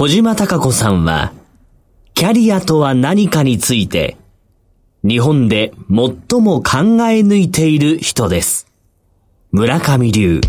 [0.00, 1.34] 小島隆子さんは、
[2.14, 4.16] キャリアとは何かについて、
[5.04, 6.78] 日本で最も考
[7.10, 8.66] え抜いている人です。
[9.52, 10.40] 村上流。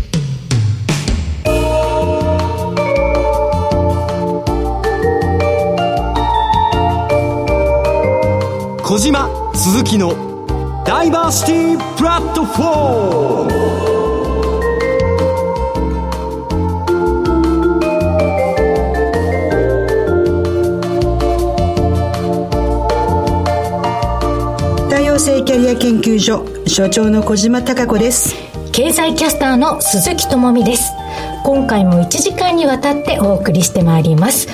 [8.82, 14.01] 小島鈴木のダイバーシティプラットフォーム
[25.22, 28.34] 性キャリア研究所所長の小島貴子です。
[28.72, 30.90] 経済キャスターの鈴木智美です。
[31.44, 34.48] 今回も1時間にわたってお送りしてまいります。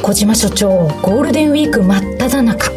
[0.00, 0.70] 小島所長
[1.02, 2.72] ゴールデンウィーク真っ只中。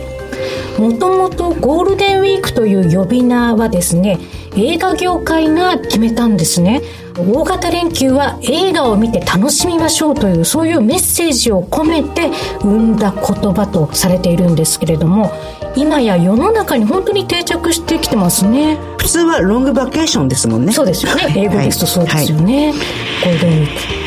[0.78, 4.20] もともとゴールデンウィークという呼び名はですね
[4.58, 6.82] 映画業界が決めたんですね。
[7.18, 12.30] 大型連休は映画を見て楽しみましょうというそういうメッセージを込めて
[12.60, 15.32] 生んだ言葉とされているんですけれども
[15.78, 18.80] 今や世の中に本当に定着してきてますね。
[18.98, 20.74] 普通はロングバケーションですもんね。
[20.74, 21.32] そうですよね。
[21.38, 22.72] 英語ですとそうですよね、はい。
[22.72, 22.80] はい、
[23.24, 24.07] ゴールデンウィーク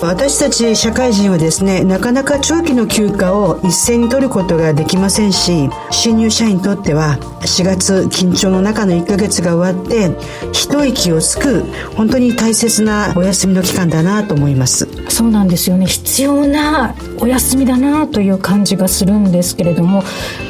[0.00, 10.10] 私たち社会人はですねなかなか長期の休暇を一斉に取ることができませんし新入社員にとっては4月緊張の中の1ヶ月が終わって
[10.52, 11.62] 一息をつく
[11.94, 14.88] 本当に大切なお休みの期間だなと思います。
[15.10, 15.86] そうなんですよね。
[15.86, 20.02] 必要なお休みだなという感じがするんですけれども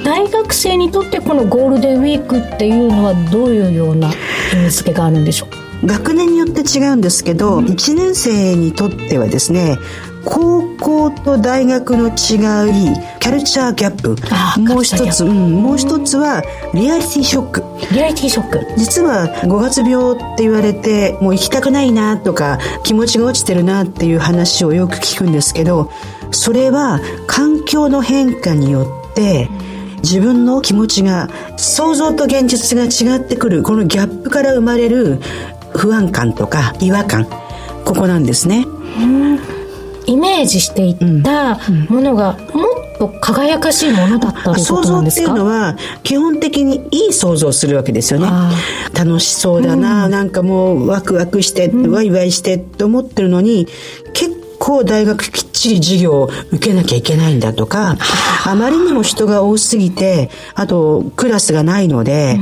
[0.05, 4.12] 大学生にとってこのゴールデンウィークっていうのはどういうような
[4.53, 5.50] 意味付けがあるんでしょう？
[5.50, 9.78] か学年によって違うんですけど、うん、1年生にとってはですね
[10.25, 12.14] 高校と大学の違い
[13.20, 14.17] キャルチャーギャップ。
[14.61, 16.42] もう一つ、うん、もう一つは
[16.75, 17.64] リアリティショック。
[17.92, 18.61] リアリティショック。
[18.77, 25.91] 実は5月病って言われてもう行きたくないなとか気持ちが落ちてるなっていう話をよく聞くんですけど
[26.33, 29.48] それは環境の変化によって
[30.03, 35.21] 自分の気持ちが想像と現実が違ってくるこのギャップから生まれる
[35.75, 37.26] 不安感とか違和感。
[37.84, 38.66] ここなんですね。
[40.06, 41.58] イメージしていった
[41.88, 45.28] ものがもっと輝かしいものだったということなんですか？
[45.28, 48.28] 想像っていうのは基本的にいい想像をするわけですよね。
[48.92, 53.66] 楽しそうだな、うん、なんかもうワクワクして、うん、ワイワイしてと思ってるのに
[54.12, 57.97] 結構大学きっちり授業を受けなきゃいけないんだとか、
[58.47, 62.37] あまりにも人が多すぎて、あとクラスがないので、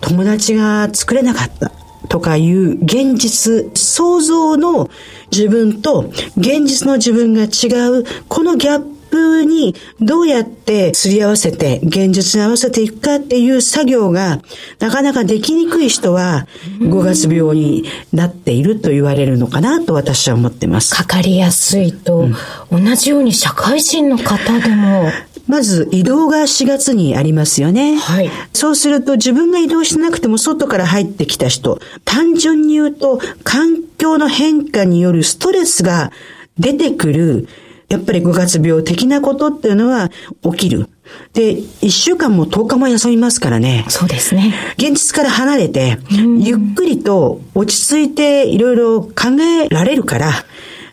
[0.00, 1.72] 友達が作れなかった。
[2.12, 4.90] とかいう現実、想像の
[5.30, 8.80] 自分と現実の自分が違う、このギャッ
[9.10, 14.42] プにどうやってすり合わせて現実に合わせていくかっていう作業が
[14.78, 16.46] なかなかできにくい人は
[16.80, 20.94] 5月病になっていると言われるのかなと私は思ってます。
[20.94, 22.28] かかりやすいと、
[22.70, 25.10] 同じように社会人の方でも
[25.46, 27.96] まず移動が4月にありますよね。
[27.96, 28.30] はい。
[28.52, 36.12] そうすると自分が移動しなくても外から入ってきた人、単純に言うと環境の変化によるストレスが
[36.58, 37.48] 出てくる、
[37.88, 40.10] やっぱり5月病的なことっていうのは
[40.42, 40.88] 起きる。
[41.34, 43.84] で、1週間も10日も休みますからね。
[43.88, 44.54] そうですね。
[44.78, 50.32] 現実から離れて、ゆっくりと落ち着いていろいろ考えられるから、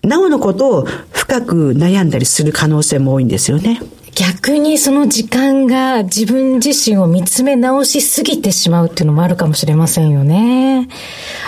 [0.03, 3.81] なおのことを深く悩んだりする可能性も多いんですよね。
[4.15, 10.89] 逆にその時間が自分自身を見つめ直しすぎてしまうっていうのもあるかもしれませんよね。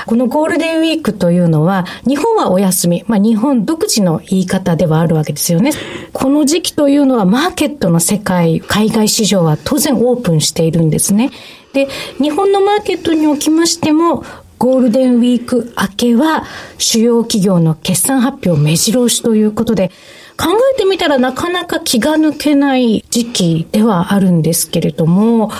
[0.05, 5.71] このゴールデンウィークというのは、日本はお休み、まあ日本独自の言い方ではあるわけですよね。
[6.13, 11.31] この時期というのはマーケットの世界、海外市場は当然オープンしているんですね。
[11.73, 11.87] で、
[12.21, 14.23] 日本のマーケットにおきましても、
[14.57, 16.43] ゴールデンウィーク明けは
[16.77, 19.91] 主要企業の決算発表目白押しということで、
[20.37, 25.51] 考えてみたらなかなか気が抜けない時期ではあるんですけれども、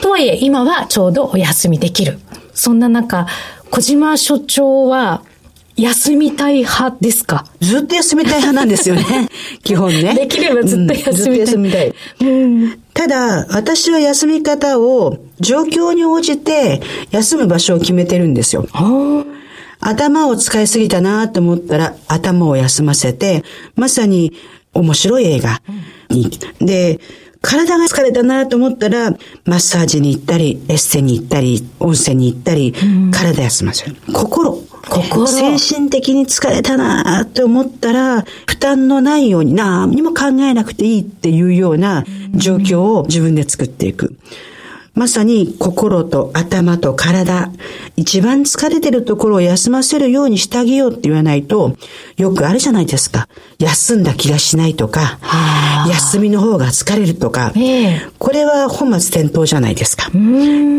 [0.00, 2.18] とはいえ今はちょうどお休みできる。
[2.54, 3.26] そんな中、
[3.70, 5.22] 小島所長は
[5.76, 7.46] 休みたい派ですか？
[7.60, 9.28] ずっと休みたい派なんですよね。
[9.64, 10.14] 基本ね。
[10.14, 11.32] できればずっと休みたい。
[11.32, 11.94] うん、休みたい。
[12.20, 12.26] う
[12.66, 18.66] ん、ただ、私は休み方を状況に応じて休む場所を決めてるんですよ。
[19.82, 23.44] 頭を使いすぎたなと思ったら頭を休ませて、
[23.74, 24.32] まさに
[24.72, 25.60] 面白い映画
[26.08, 26.30] に。
[26.60, 27.00] で、
[27.42, 29.10] 体が疲れたなと思ったら、
[29.44, 32.72] マッサージに行ったり、エッセに行ったり、温泉に行ったり、
[33.10, 33.96] 体休ませる。
[34.12, 34.62] 心。
[34.88, 35.26] 心。
[35.26, 44.16] 精神的に疲れたなと思ったら、負担のないように何にも考えなくていいっていうような状況を自分で作っていく。
[44.94, 47.50] まさに心と頭と体、
[47.96, 51.76] 一番疲れてるところを休ませるようにしてあげようって言わないと、
[52.18, 53.26] よくあるじゃないですか。
[53.58, 55.18] 休んだ気がしないとか、
[55.88, 60.10] 休みの方が疲れるとか、ええこれは本末転倒じゃないですか。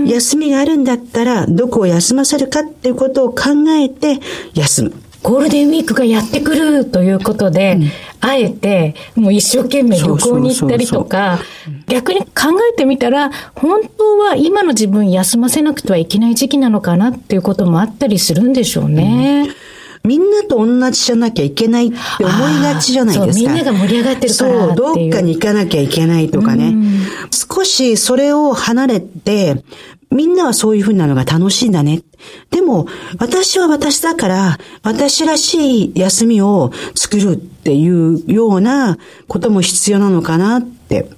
[0.07, 4.19] 休みがあるんだったら、どこを休ませるかっていうことを考えて
[4.53, 4.93] 休む。
[5.23, 7.79] ゴールデンウィークがやってくるということで、
[8.19, 11.39] あえて、もう一生懸命旅行に行ったりとか、
[11.87, 19.49] 逆に考えてみたら、本当は今の自分休ませなくてはいけない時期なのかなっていうこともあったりするんでしょうね。
[20.05, 23.53] みんなと同じじゃなきゃいけないって思いがちじゃないですか。
[23.53, 26.75] みんなが盛り上がってるからそう、どっていうっかに行かなきゃいけないとかね。
[27.31, 29.63] 少しそれを離れて、
[30.13, 32.01] みんなはそういうふうなのが楽しいんだね。
[32.51, 32.87] でも、
[33.17, 41.09] 私は私だから、私らしい休みを作るっていうようなことも必要なのかなって。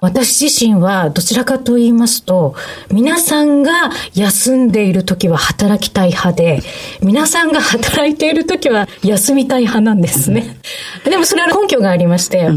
[0.00, 2.54] 私自身はどちらかと言いますと、
[2.90, 6.62] 皆さんが休んでいる時は働きたい派で、
[7.02, 10.56] 皆さんが働いている時は休みたい派なんですね。
[11.04, 12.48] でもそれは根拠がありまして、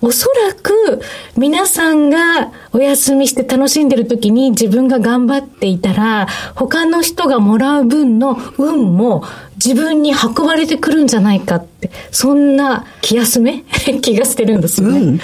[0.00, 1.00] おそらく
[1.36, 9.24] 皆さんがお休みして楽しんでる時に自分が頑張っていたら、他の人がもらう分の運も
[9.62, 13.64] 自分に運ばれてくるんじゃないかって、そんな気休め？
[14.00, 14.98] 気がしてるんですよね。
[15.00, 15.20] うん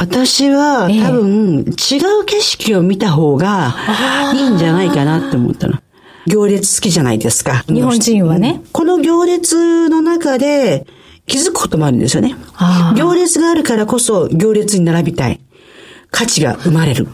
[0.00, 3.74] 私はええ多分違う景色を見た方が
[4.32, 5.78] いいんじゃないかなって思ったの。
[6.26, 7.64] 行列好きじゃないですか。
[7.66, 8.62] 日本人はね。
[8.70, 10.86] この行列の中で
[11.28, 12.34] 気づくこともあるんですよね
[12.96, 15.40] 行列があるからこそ行列に並びたい。
[16.10, 17.06] 価値が生まれる。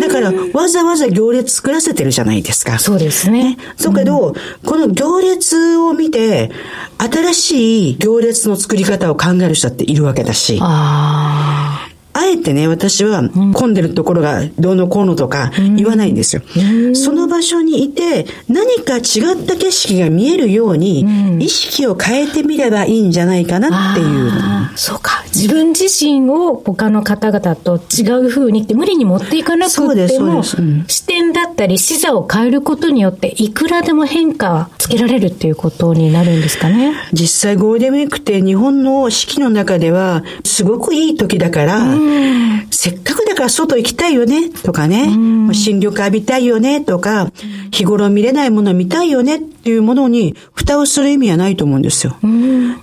[0.00, 2.78] だからわざわざ行列作らせてるじゃないですか。
[2.78, 3.58] そうですね。
[3.76, 4.34] そうけど、
[4.64, 6.50] この行列を見て、
[6.96, 10.58] 新しい行列の作り方を考える人だっているわけだし。
[12.18, 13.22] あえてね、私は
[13.54, 16.42] 混んでるところがどうのこうのとか言わないんですよ。
[16.94, 19.00] その場所にいて何か違
[19.40, 21.06] った景色が見えるように
[21.38, 24.32] 意識を変えてみればいいんじゃないかなっていう。
[24.76, 25.24] そうか。
[25.34, 29.72] 自分自身を他の方々と違う風にって無理に持っていかなく
[30.08, 36.94] ても、視点だったり視座を変えることによっていくらでも変化はつけられるっていうことになるんですかね。
[37.12, 41.94] 実際ゴールデンウィークって日本の四季の中ではすごくいい時だから、
[42.70, 45.06] せっかくだから外行きたいよねとかね、
[45.52, 47.30] 新緑浴びたいよねとか、
[47.70, 52.16] 日頃見れないもの見たいよねっていうものに蓋をする意味はないと思うんですよ。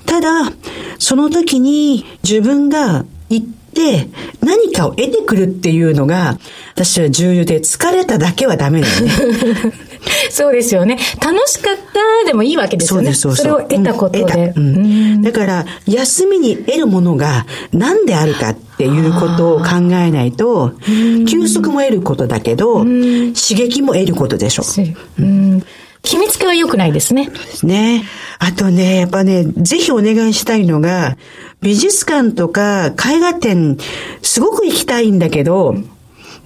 [0.05, 0.51] ただ、
[0.99, 4.07] その時に自分が行って
[4.41, 6.37] 何かを得てくるっていうのが
[6.73, 9.11] 私は重要で疲れただけはダメだよね。
[10.29, 10.97] そうですよね。
[11.21, 13.13] 楽しかったでもいいわけですよね。
[13.13, 13.57] そうです、そうそう。
[13.59, 14.53] れを得たことうんで得。
[14.53, 20.73] たうんだから、休みに得るものが何であるかっていうことを考えないと、
[21.27, 24.63] 休息も得ることだけど、刺激も得ることでしょ。
[25.19, 25.63] うん
[26.05, 27.31] 決めつけは良くないですね。
[27.63, 28.03] ね。
[28.37, 31.17] あとね、やっぱね、ぜひお願いしたいのが、
[31.61, 33.77] 美術館とか絵画展、
[34.21, 35.75] すごく行きたいんだけど、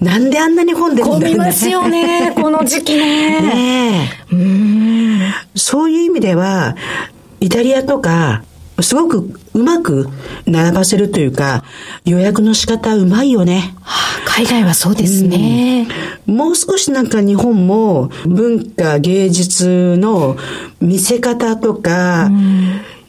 [0.00, 3.40] なんであんなに混んでるんだ混ろうみますよね、 この時期ね。
[3.42, 4.38] ねえ。
[5.54, 6.74] そういう意味では、
[7.40, 8.42] イタリアとか、
[8.82, 10.08] すごくうまく
[10.46, 11.64] 並ばせるというか、
[12.04, 13.74] 予約の仕方うまいよね。
[14.24, 15.88] 海外はそうですね。
[16.26, 20.36] もう少しなんか日本も文化芸術の
[20.80, 22.30] 見せ方とか、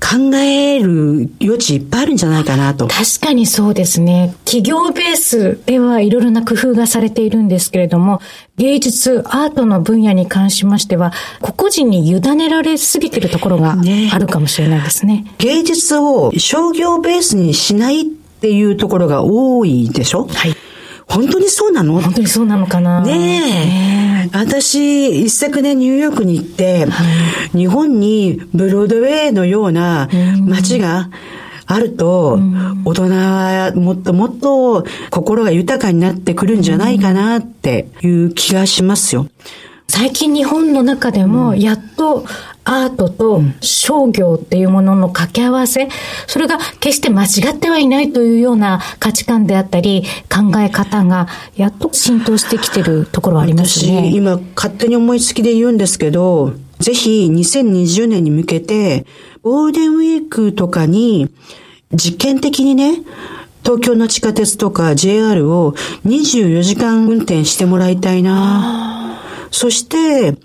[0.04, 2.88] 考える余地いっぱいあるんじゃないかなと。
[2.88, 4.34] 確かにそうですね。
[4.46, 8.20] 企業ベースではいろいろな工夫がされているんですけれども、
[8.58, 15.26] 芸術、アートの分野に関しましては、個々人に委ねられすぎてるところがねあるかもしれないですね。
[15.38, 20.28] 芸術を商業ベースにしないっていうところが多いでしょ？
[20.28, 20.56] はい。
[21.12, 22.00] 本当にそうなの？
[22.00, 23.02] 本当にそうなのかな？
[23.02, 24.38] ねえ。
[24.38, 26.88] 私、一昨年ニューヨークに行って、
[27.54, 30.08] 日本にブロードウェイのような
[30.40, 31.10] 街が
[31.66, 32.40] あると、
[32.86, 39.28] 大人はもっともっと心が豊かになってくるんじゃないかなっていう気がしますよ。
[39.88, 42.26] 最近日本の中でも、やっと
[42.64, 45.90] アートと商業っていうものの掛け合わせ、
[46.28, 54.12] それが決して間違ってはいないというような価値観であったり、考え方が、やっと浸透してきてるところはあります私、ね。
[54.14, 59.06] 今勝手に思いつきで言うんですけど、ぜひ2020年に向けて、
[59.42, 61.30] ゴールデンウィークとかに
[61.94, 63.02] 実験的にね、
[63.64, 65.74] 東京の地下鉄とか JR を
[66.06, 69.20] 24時間運転してもらいたいな。
[69.52, 70.36] そして、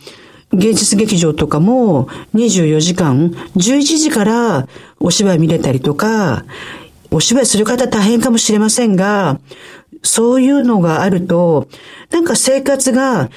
[0.52, 4.68] 芸術劇場とかも24時間、11時から
[5.00, 6.44] お芝居見れたりとか、
[7.10, 9.40] お芝居する方大変かもしれませんが、
[10.02, 11.68] そういうのがあると、
[12.10, 13.30] なんか生活が、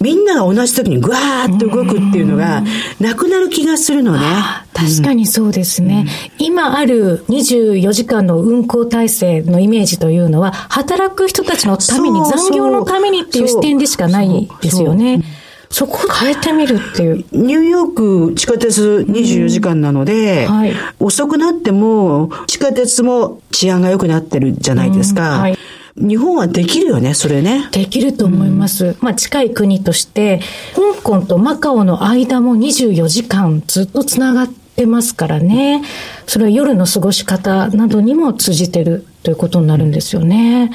[0.00, 2.62] みんなが同じ時にぐわーっと動くっていうのが、
[3.00, 4.26] なくなる気がするのね。
[4.74, 6.06] 確かにそうですね。
[6.38, 15.22] うん、今ある24時間の運行体制のイメージというのは、働く人たちのために、残業のためにっていう視点でしかないですよね。
[15.22, 15.43] そ
[15.86, 17.24] こを変えてみるっていう。
[17.32, 25.40] ニューヨーク地下鉄24時間なので、はい、遅くなっても地下鉄も治安が良くなってるじゃないですか。
[25.40, 25.58] はい
[25.96, 27.68] 日本はできるよね、それね。
[27.70, 28.86] できると思います。
[28.86, 30.40] うん、まあ近い国として、
[30.74, 35.82] 香港とマカオの間も24時間ずっとつながってますからね。
[36.26, 40.70] それは夜の過ごし方などにも通じてるということになるんですよね。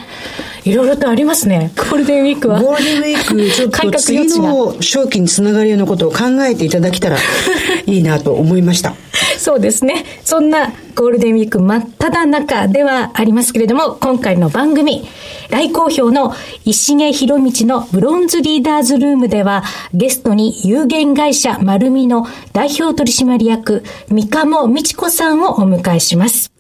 [0.66, 1.72] いろいろとありますね。
[1.76, 2.62] ゴールデンウィークは。
[2.62, 7.18] ゴールデンウィーク、ちょっと次の正気につながるようなことを考えていただけたら
[7.86, 8.96] いいなと思いました。
[9.38, 10.06] そうですね。
[10.24, 15.08] そんなゴールデンウィーク真っ只中ではありますけれども、今回の番組、
[15.50, 19.64] 大好評の石毛博道のブロンズリーダーズルームでは、
[19.94, 26.52] ゲストに有限会社丸みの代表取締役、三鴨美智子さんをお迎えします。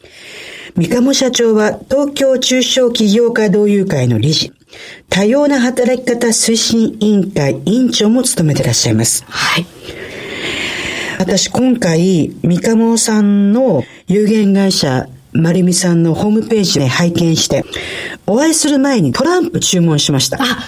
[0.75, 4.51] 三鴨社長は東京中小企業家同友会の理事、
[5.09, 9.23] 多様な働き方推進委員会委員長も務めていらっしゃいます。
[9.27, 9.65] はい。
[11.19, 17.63] 私今回、三鴨さんの有限会社丸美さんのホームページで拝見して、
[18.25, 20.37] お会いする前にトランプ注文しました。
[20.41, 20.59] あ、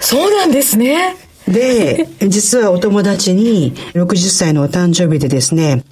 [0.00, 1.16] そうなんですね。
[1.48, 5.84] で、実はお友達に60歳のお誕生日でですね、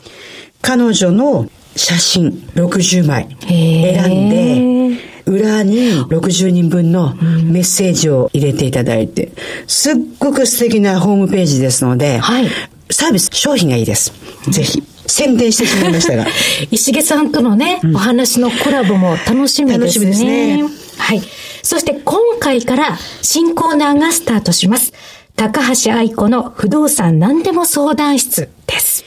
[0.60, 7.14] 彼女の写真60枚選んで、裏に60人分の
[7.44, 9.32] メッセージを入れていただいて、
[9.66, 12.48] すっごく素敵なホームページですので、はい、
[12.90, 14.12] サービス、商品がいいです。
[14.50, 14.82] ぜひ。
[15.06, 16.26] 宣伝してしまいましたが。
[16.70, 19.78] 石毛さんとのね、うん、お話のコラボも楽しみですね。
[19.78, 20.64] 楽しみですね。
[20.98, 21.22] はい。
[21.62, 24.92] そして今回から新コーナーがスタートします。
[25.36, 29.04] 高橋愛子の不動産何でも相談室です。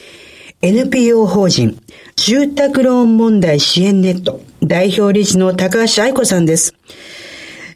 [0.62, 1.78] NPO 法人
[2.16, 6.74] 住宅ローン問題支援ネット代表理事の高橋愛子さんです。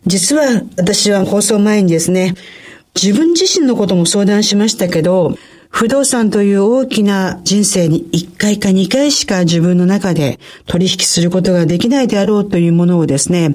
[0.07, 2.35] 実は私は放送前にですね、
[3.01, 5.37] 自分自身のことも相談しましたけど、
[5.71, 13.55] 不動産という大きな人生に1回か2回しか自分の中で取引することができないであろうというものをですね、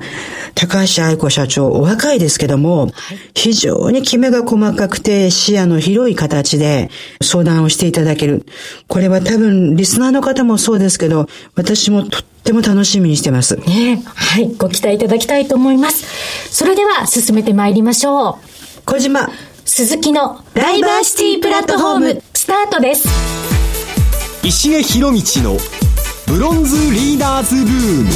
[0.56, 2.92] 高橋愛子社長、お若いですけども、
[3.36, 6.90] 非常にきめが細かくて視野の広い形で
[7.22, 8.46] 相談をしていただける。
[8.88, 13.58] これは多分リスナーの方もそうですけど、私もとっても楽しみにしてます。
[13.58, 16.50] ねはい、ご期待いただきたいと思います。
[16.50, 18.82] それでは進めてまいりましょう。
[18.86, 19.30] 小島。
[19.68, 23.08] 鈴木のダイバーシティプラットフォームスタートです。
[24.44, 25.58] 石毛博道の
[26.28, 28.10] ブロンズリーダーズルーム。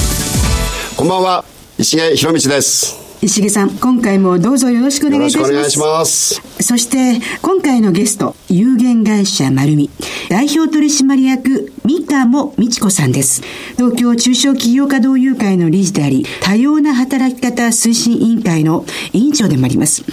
[0.95, 1.43] こんばんは。
[1.79, 5.51] 石毛博道です石毛さん、今回もどうぞよろしくお願いいたします。
[5.51, 6.63] よろしくお願いします。
[6.63, 9.89] そして、今回のゲスト、有限会社丸み、
[10.29, 13.41] 代表取締役、三鴨美智子さんです。
[13.75, 20.05] 東京中小企業家同友会の理事であり、多様な働き方推進委員会の委員長でもあります。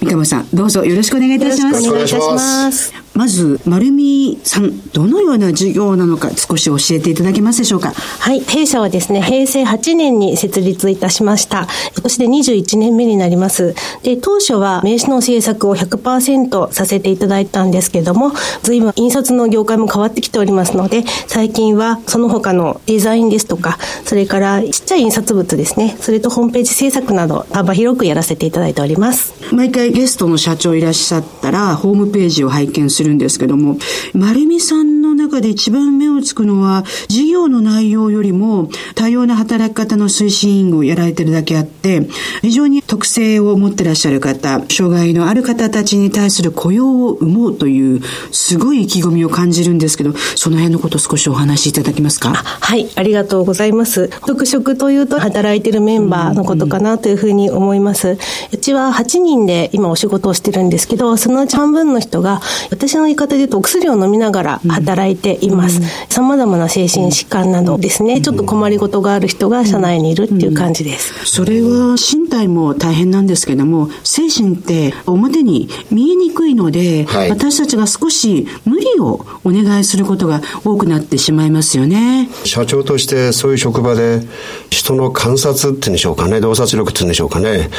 [0.00, 1.84] 三鴨さん、どうぞよろしくお願いいたします。
[1.84, 3.03] よろしくお願いいたします。
[3.14, 7.92] まず、丸見さん、どのような事業なのか少し教えていただけますでしょうか？
[7.92, 11.68] はい、弊社はですね、平成8年に設立いたしました。
[11.92, 13.74] 今年で21年目になります。
[14.02, 29.34] で、当初は名刺の制作を100%させていただいたんですけども、随分印刷の業界も変わってきておりますので、最近はその他のデザインですとか、それからちっちゃい印刷物ですね、それとホームページ制作など幅広くやらせていただいております。
[29.52, 33.78] 毎回ゲストの社長いらっしゃったら、ホームページを拝見するるんですけども、
[34.12, 42.06] 丸美さんの中で一番目をつくのは、事業の内容よりも多様な働き方の推進員をやられてるだけあって、
[42.42, 48.02] 非常に特性を持ってらっしゃる方、障害のある方たちに対する雇用を生もうという、
[48.32, 52.32] すごい意気込みを感じるんですけど、その辺のこと少しお話しいただけますか？
[52.34, 54.08] はい、ありがとうございます。
[54.26, 58.18] 特色というと、働いてるメンバーのことかなというふうに思います。
[58.52, 62.40] うちは8人で今お仕事をしてるんですけど、そのうち半分の人が、
[62.70, 65.80] 私の言い方で言うとお薬を飲みながら働いています。
[66.08, 71.12] さまざまな精神疾患などですね、ちょっと困りごとがある人が社内にいるっていう感じです。
[71.24, 82.28] それは身体も大変なんですけども、精神って表に見えにくいので、はい、私たちが少し無理をお願いすることが多くなってしまいますよね。
[82.44, 84.22] 社長としてそういう職場で
[84.70, 87.70] 人の観察っていうんでしょうかね、洞察力っていうんでしょうかね。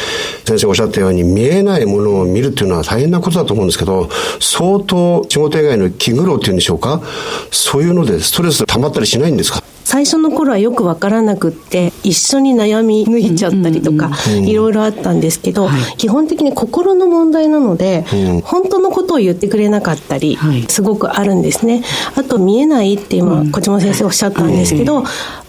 [0.45, 7.01] 先生おっしゃったように見えないものを見るっていうのは大変なことだと思うんですけど、相当仕事以外の気苦労っていうんでしょうか、
[7.51, 9.63] そういうのでストレス溜まったりしないんですか？
[9.83, 21.83] 最初の頃はよくわからなくって一緒に悩み抜いちゃったりとか、いろいろあったんですけど、はい、基本的に心の問題なので、うん、本当のことを言ってくれなかったり、はい、すごくあるんですね。
[22.15, 25.03] あと見えないって今、小島先生おっしゃったんですけど、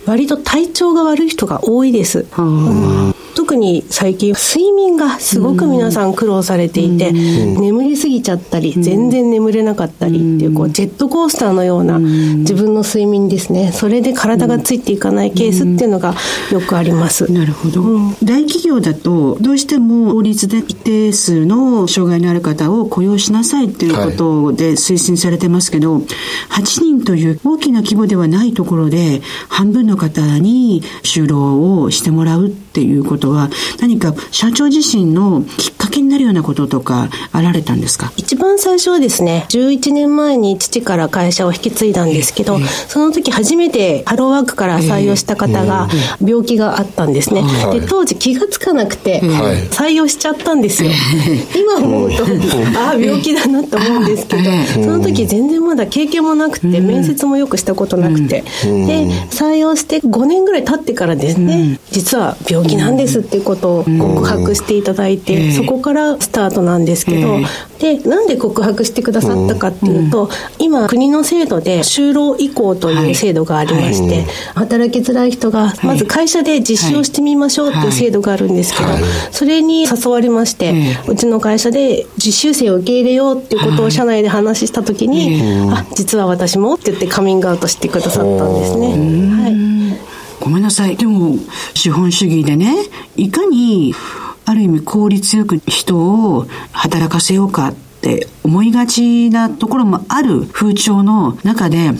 [0.04, 13.72] 割と体調が悪い人が多いです、うん特に最近睡眠がすごく皆さん苦労されていて、眠りすぎちゃったり、全然眠れなかったりっていうこうジェットコースターのような自分の睡眠ですね。
[13.72, 16.14] それで体がついていかないケースっていうのが
[16.50, 17.82] よくあります、なるほど、
[18.24, 26.02] 大企業だとどうしても法律で一定数の障害のある方を雇用しなさいっていうことで推進されてますけど、はい、
[26.62, 38.12] 8人という大きな規模ではないところで半分の方に就労をしてもらうっていうことは何か社長自身のきっかけになるようなこととかあられたんですか？
[38.16, 45.88] 一番最初はですね11年前に父から会社を引き継いだんですけど、その時初めてハローワークから採用した方が
[46.24, 50.90] 病気があったんでですね、はい、で当時気が付かなくて、採用しちゃったんですよ、
[51.58, 52.24] 今思うと、
[52.78, 54.42] ああ病気だなと思うんですけど、
[54.74, 67.38] その時全然まだ経験もなくて、面接もよくしたことなくて、で採用して5年ぐらい経ってからですね、実は病気なんですっていうことを告白していただいて、そこからスタートなんですけど、
[67.78, 78.88] でなんで告白してくださったかっていうと、今国の制度で就労移行という制度がありまして、働きづらい人がまず会社で実習をしてみましょうっていう制度があるんですけど、
[79.30, 80.74] それに誘われまして、
[81.06, 88.88] うちの会社で実習生を受け入れようっていうことを社内で話した時に、あ実は私もって言ってカミングアウトしてくださったんですね。
[89.42, 89.75] はい
[90.46, 90.96] ごめんなさい。
[90.96, 91.36] でも、
[91.74, 92.72] 資本主義でね、
[93.16, 93.92] いかに
[94.44, 101.90] ある意味効率よく人を働かせようかって思いがちなところもある風潮の中で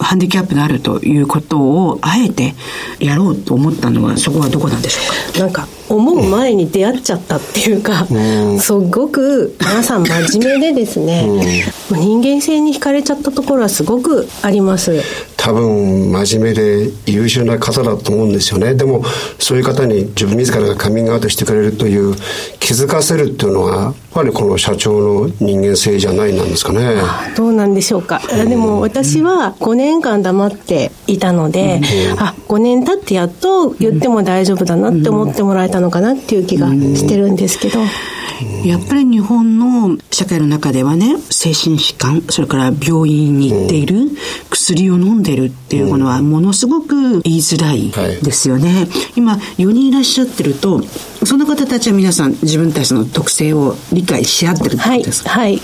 [0.00, 2.56] ハンディキャップがあるということをあえて
[2.98, 5.38] やろうと思ったのはそこはどこなんでしょうか？
[5.38, 11.26] なんか思う前に出会っちゃったっていうか、うん、すごく皆さん真面目でですね、
[11.90, 15.02] うん、人間性に惹かれちゃったところはすごくあります。
[15.36, 18.74] 多分真面目で優秀な方だと思うんですよね。
[18.74, 19.04] でも
[19.38, 22.14] そういう方に自分自らがカミングアウトしてくれるという
[22.60, 26.96] 気づかせるっていうのはやっぱりこの社長の人間性じゃないなんですかね。
[27.36, 31.80] どうなんでしょうか、うん、でも私は5年間黙っていたので、
[32.12, 37.80] うん、あ5年経ってやっと言っても大丈夫だなって思ってもらえたのかなっていう気がしてるんですけど、
[38.64, 44.10] やっぱり日本の社会の中ではね精神疾患それから病院に行っている、
[44.50, 47.90] 薬を飲んでるっていうものはものすごく言いづらい
[48.22, 50.82] ですよね、はい、今4人いらっしゃってると
[51.24, 55.30] その方たちは皆さん自分たちの特性を理解し合ってるってことですか？
[55.30, 55.62] はい、はい。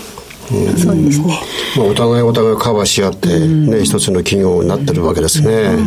[0.51, 1.39] うん、そうですね。
[1.77, 5.77] まあ、お互いお互いカバーし合ってね、ね、一つの企業になってるわけですね。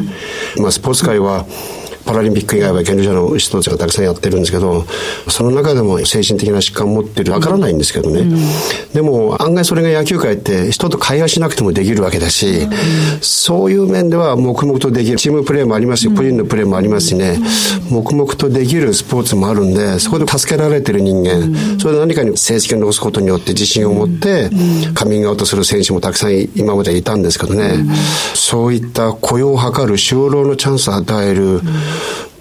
[0.59, 1.45] まあ、スポーツ界は、
[2.05, 4.85] パラリンピック以外は健常者の人たちがたくさんやってるんですけど
[5.29, 12.71] その中でも精神的な疾患を持ってるわからないんですけどね、うん、でも案外それが野球界って人と会話しなくてもできるわけだし、うん、
[13.21, 17.38] そういう面では黙々とできるチームプレーもありますし個人のプレーもありますしね、
[17.90, 24.51] 黙々とできるスポーツもあるんでそこで助けられてる人間、それで何かに成績を残すことによって自信を持って
[24.95, 27.85] カミングアウトする選手もたくさん今までいたんですけどね、
[28.35, 31.61] そういった雇用を図る就労のチャンスを与える、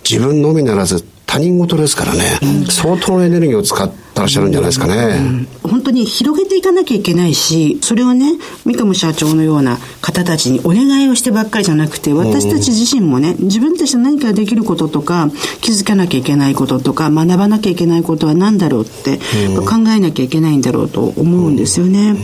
[0.09, 5.17] 自分のみならず他人事ですからね、うん、相当のエネルギーを使ってらっしゃるんじゃないですかね、
[5.63, 8.33] うん、本当に広げていかなきゃいけないしそれはね
[8.65, 15.29] 三上社長のような方たちにお願いをしてばっかりじゃなくて私たち自身もね自分たちで何かできることとか
[15.61, 22.15] 気づかなきゃいけないこととか学ばなきゃいけないことは何だろうって、考えなきゃいけないんだろうと思うんですよね。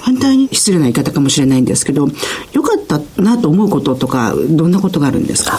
[0.00, 2.08] 反対に失礼な言い方かもしれないんですけど
[2.52, 5.58] よかったなと思うこととかどんなことがあるんですか？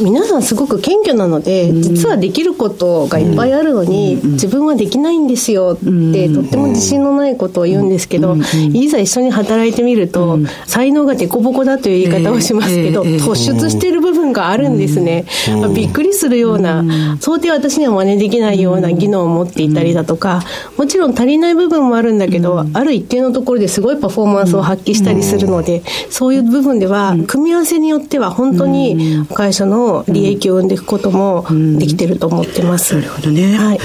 [0.00, 8.36] 皆さんすごく謙虚なので、うん、実はできることがいっぱいあるのに、うん、自分はできないんですよって、うん、とっても自信のないことを言うんですけど、
[8.72, 15.26] いざ一緒に働いてみると、才能が凸凹だという言い方をしますけど、えーえー、突出している部分があるんですね、
[15.60, 16.84] まあ、びっくりするような、
[17.20, 20.42] 想定私には真似できないような技能を持っていたりだとか
[20.76, 31.46] もちろん足りない部分もあるんだけど、ある一定のところですごいパフォーマンスを発揮したりするので、そういう部分では組み合わせによっては本当に会社の利益を生んでいくことも
[31.78, 32.94] できてると思ってます。
[32.94, 33.56] なるほどね。
[33.56, 33.78] はい。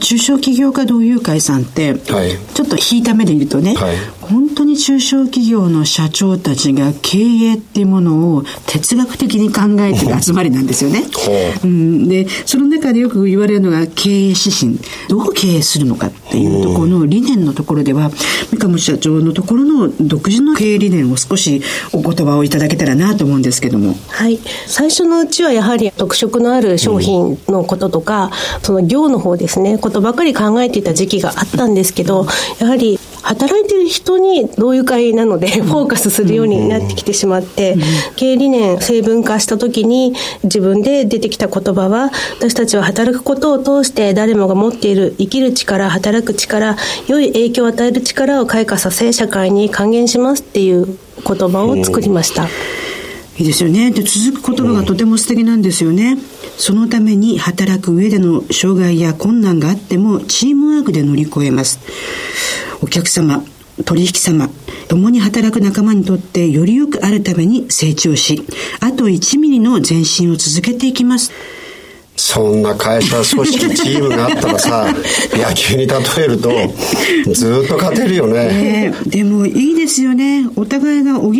[0.00, 11.04] 中小企業家同友会さんって、はい、ちょっと引いた目で言うとね、はい、本当に中小企業の社長たちが経営っていうものを哲学的に考えてる集まりなんですよね。
[11.64, 14.78] うん、で、その中でよく言われるのが経営指針。
[15.08, 18.10] どう経営するのかっていうところの理念のところでは、
[18.50, 23.96] 三上社長のところの独自の経営理念を少しお言葉をいただけたらなと思うんですけども。
[24.08, 24.38] はい。
[24.66, 32.26] 最初のうちはやはり特色のある商品のこととか、うん、その業の方ですね、ことばかり考えていた時期があったんですけど、
[32.60, 37.76] やはり働いてる人に同友会なのでフォーカスするようになってきてしまって、
[38.16, 46.76] 経営理念成分化した時に自分で出てきた言葉は私たちは働くことを通して誰もが持っている生きる力働く力
[47.08, 50.96] 良い影響を与える力を開花させ社会に還元しますっていう言
[51.48, 52.46] 葉を作りました。
[53.40, 53.90] いいですよね。
[53.90, 56.18] で、続く言葉がとても素敵なんですよね。
[56.58, 61.80] そのために働く上での障害や困難があってもチームワークで乗り越えます。
[62.82, 63.42] お客様、
[63.86, 64.50] 取引様、
[64.88, 68.42] 共に働く仲間にとってよりよくあるために成長し、
[68.80, 71.32] あと1ミリの前進を続けていきます。
[72.20, 74.94] そんな会社、組織、チームがあったらさ、
[75.32, 76.50] 野球に例えると、
[77.32, 78.34] ずっと勝てるよね。
[78.34, 80.46] ねでもいいですよね。
[80.54, 81.34] お互いが補っ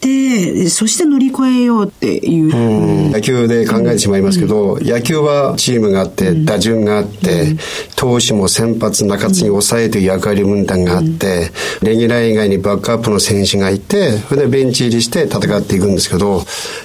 [0.00, 2.46] て、そして乗り越えようっていう。
[2.48, 7.56] う野球で考えてしまいますけど、野球はチームがあって、打順があって、
[7.94, 16.38] 投手も先発、中継ぎ抑えという役割分担があって、レギュラー以外にバックアップの選手がいて、それでベンチ入りして戦っていくんですけど、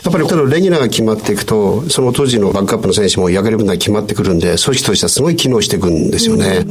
[0.04, 6.66] やっぱりレギュラーが決まっていくと、その当時のバックアップの選手も役割分担決まってくるんで、組織としてはすごい機能していくんですよね。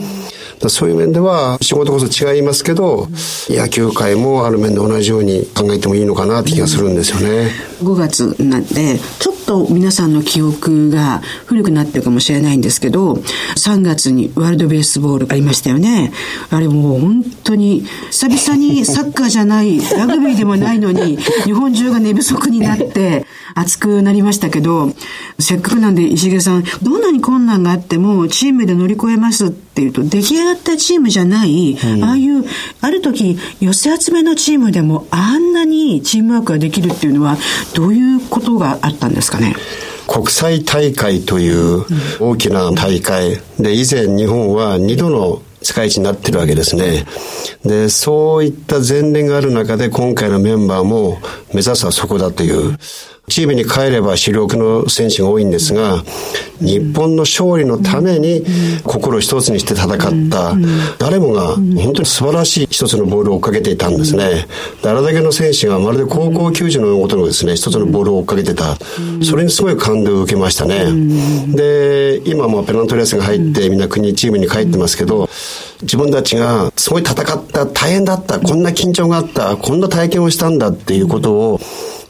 [0.66, 3.08] そういう面では仕事こそ違いますけど、
[3.48, 7.50] 野球界もある面で同じように考えてもいいのかなって気がするんですよね。
[7.82, 13.14] 5月なんで、ちょっと皆さんの記憶が古くなってるかもしれないんですけど、
[13.56, 16.12] 3月にワールドベースボールありましたよね。
[16.50, 24.92] あれもう本当に、久々にサッカーじゃない、ラグビーでもないのに、日本中が寝不足になって、熱くなりましたけど、
[25.38, 32.44] せっかくなんで石毛さん、どんなに困難があってもチームで乗り越えますっていうと、出来上がったチームじゃない、うん、ああいう、
[32.80, 37.36] ある時、寄せ集めのチームでもあんなにチームワークができるっていうのは、
[37.74, 39.54] どういうことがあったんですかね？
[40.06, 41.84] 国際大会という
[42.18, 43.38] 大きな大会。
[43.58, 47.04] で、以前日本は2度の世界一になってるわけですね。
[47.62, 51.18] で、そういった前例がある中で今回のメンバーも
[51.52, 52.78] 目指すはそこだという。
[53.28, 56.02] チームに帰れば主力の選手が多いんですが、
[56.60, 58.42] 日本の勝利のために
[58.84, 59.98] 心を一つにして戦っ
[60.30, 60.54] た、
[60.98, 64.46] 誰もが本当に素晴らしい一つのボールを追っかけていたんですね。
[64.82, 68.78] あれだけの選手がまるで高校球児のごとのですね、一つのボールを追っかけてた。
[69.22, 70.86] それにすごい感動を受けましたね。
[71.48, 75.28] で、今もペナントレースが入ってみんな国チームに帰ってますけど、
[75.82, 81.60] 自分たちがすごい戦った、大変だった、こんな緊張があった、こんな体験をしたんだっていうことを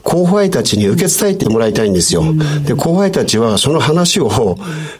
[0.08, 2.24] 後輩たちに受け伝えてもらいたいんですよ。
[2.64, 4.56] で、後輩たちはその話を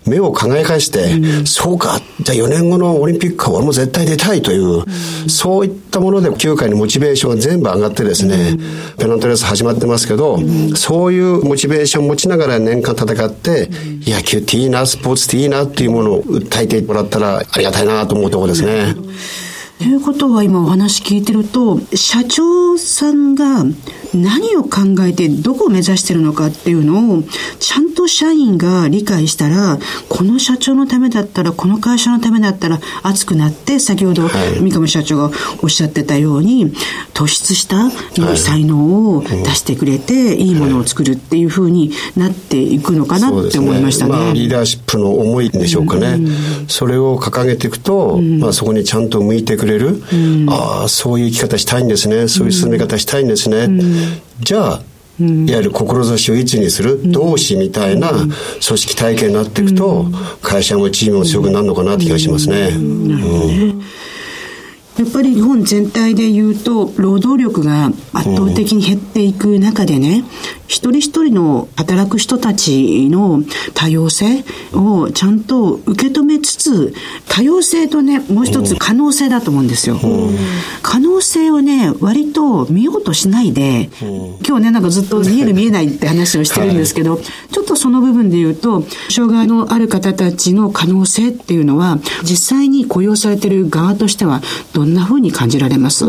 [0.06, 1.08] 目を輝かして、
[1.46, 4.84] そうか、じゃあ4年後のオリンピックは俺も絶対出たいという、
[5.26, 8.58] そういったもので9回のモチベーションが全部上がってですね、
[8.98, 10.38] ペナントレース始まってますけど、
[10.74, 13.70] そういうモチベーションを持ちながら年間戦って、
[14.06, 18.94] 野球っていいな、スポーツっていいなっていうものを訴えてもらったらありがたいなと思うところですね。
[19.78, 23.64] ということは今お話聞いてると、社長さんが
[24.12, 27.22] 何を考えてどこを目指してるのかっていうのを
[27.60, 34.28] ちゃんと社員が理解したらこの社長のためだったらこの会社のためだったら熱くなって先ほど
[34.60, 35.30] 三上社長が
[35.62, 36.72] おっしゃってたように
[37.14, 37.90] 突出した
[38.36, 44.12] 才能を出してくれていいものを作るっていうふうになっていくのかなって思いましたね。
[44.12, 46.06] ねまあ、リーダーシップの思いでしょうかね。
[46.12, 52.26] うん、それを掲げていくと、うん、まあ、そこにちゃんと向いてくれる、うん、ああそういう生き方したいんですね。
[52.26, 53.68] そういう進め方したいんですね、
[54.40, 54.82] じゃあ
[55.20, 57.00] いわゆる志を一にする。
[57.10, 60.06] 同志みたいな組織体系になっていくと、
[60.42, 62.68] 会社もチームも強くなるのかなって気がしますね。
[62.72, 63.82] うん。
[64.98, 70.24] やっぱり日本全体で言うと、労働力が圧倒的に減っていく中でね、
[70.68, 73.42] 一人一人の働く人たちの
[73.74, 76.94] 多様性をちゃんと受け止めつつ、
[77.28, 79.98] 多様性とね、もう一つ可能性だと思うんですよ。
[80.82, 83.88] 可能性をね、割と見ようとしないで、
[84.46, 87.18] 今日ね、なんかずっと見える見えないって話をしてるんですけど、
[87.50, 94.42] ちょっとその部分で言うと、障害のある方たちの可能性っていうのは、実際に雇用されてる側としては、
[94.74, 96.04] どんなふうに感じられます？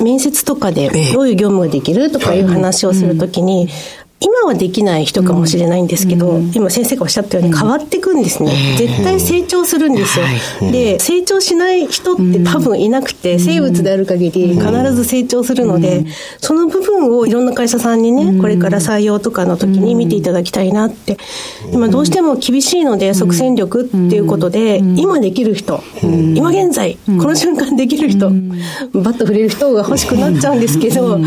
[0.00, 3.68] 面接とかでどういう業務ができるとかいう話をするときに、
[4.24, 8.76] 今はできない人かもしれないんですけど、今先生がおっしゃったように変わっていくんですね。
[8.78, 10.24] 絶対成長するんですよ。
[10.72, 16.06] で、成長しない人って多分いなくて、生物である限り必ず成長するので、
[16.40, 21.18] その部分をいろんな会社さんにね、これから採用とかの時に見ていただきたいなって。
[21.72, 31.18] 今どうしても厳しいので、即戦力っていうことで、今できる人、今現在、この瞬間できる人、バッと触れる人が欲しくなっちゃうんですけど、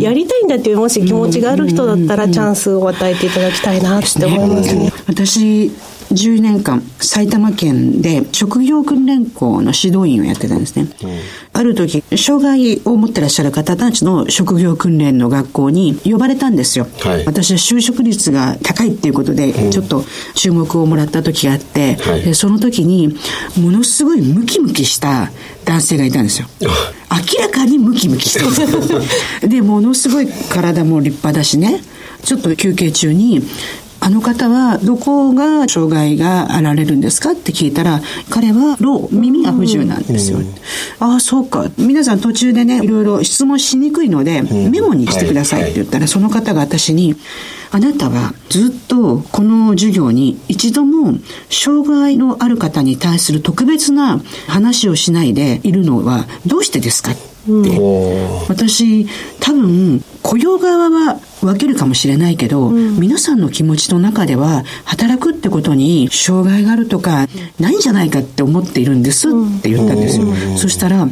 [0.00, 4.92] やりたいんだっていうもし気持ちがある人だったらチャンスを与えていただきたいなって思いますね。
[5.06, 5.70] 私
[6.12, 11.18] 10年間埼玉県で職業訓練校の指導員をやってたんですね、うん、
[11.52, 20.04] ある時障害を持ってらっしゃる方たちの職業訓練の学校に呼ばれたんですよ、はい、私は就職率が高いっていうことでちょっと
[20.34, 23.16] 注目をもらった時があって、うん、その時に
[23.60, 25.30] ものすごいムキムキした
[25.64, 26.46] 男性がいたんですよ。
[26.60, 31.82] 明らかにムキムキして でものすごい体も立派だしね
[32.26, 33.40] ちょっと休憩中に
[34.00, 40.38] あの方はどこが障害があられるんですかって聞いたら、彼は老、耳が不自由なんですよ。
[40.38, 40.46] うん、
[41.00, 41.70] ああ、そうか。
[41.78, 47.16] 皆さん途中でね、いろいろ質問しにくいので、メモにしてくださいって言ったら、その方が私に、
[47.72, 51.18] あなたはずっとこの授業に一度も
[51.50, 57.10] 障害のある方に対する特別な話をしないでいるのはどうしてですか？
[57.10, 57.20] って、
[58.48, 59.08] 私
[59.40, 67.26] 多分雇用側は分けるかもしれないけど、うん、皆さんの気持ちの中では働くってことに障害があるとか
[67.58, 69.32] ないんじゃないかって思っているんですっ
[69.62, 71.08] て言ったんですよ、そしたら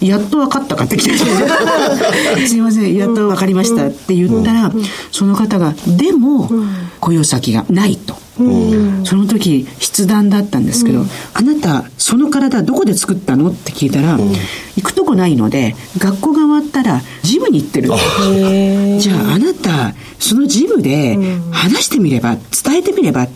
[0.00, 1.16] やっと分かったかって来て
[2.46, 4.72] すいませんやっと分かりましたって言ったら、
[5.10, 6.50] その方がでも
[7.00, 8.16] 雇用先がないと。
[9.04, 14.18] その時筆談だったんですけど、あなたその体どこで作ったのって聞いたら、
[14.76, 17.88] 行くとこないので学校が終わったらジムに行ってる
[19.00, 21.16] じゃああなたそのジムで
[21.50, 23.28] 話してみれば伝えてみれば、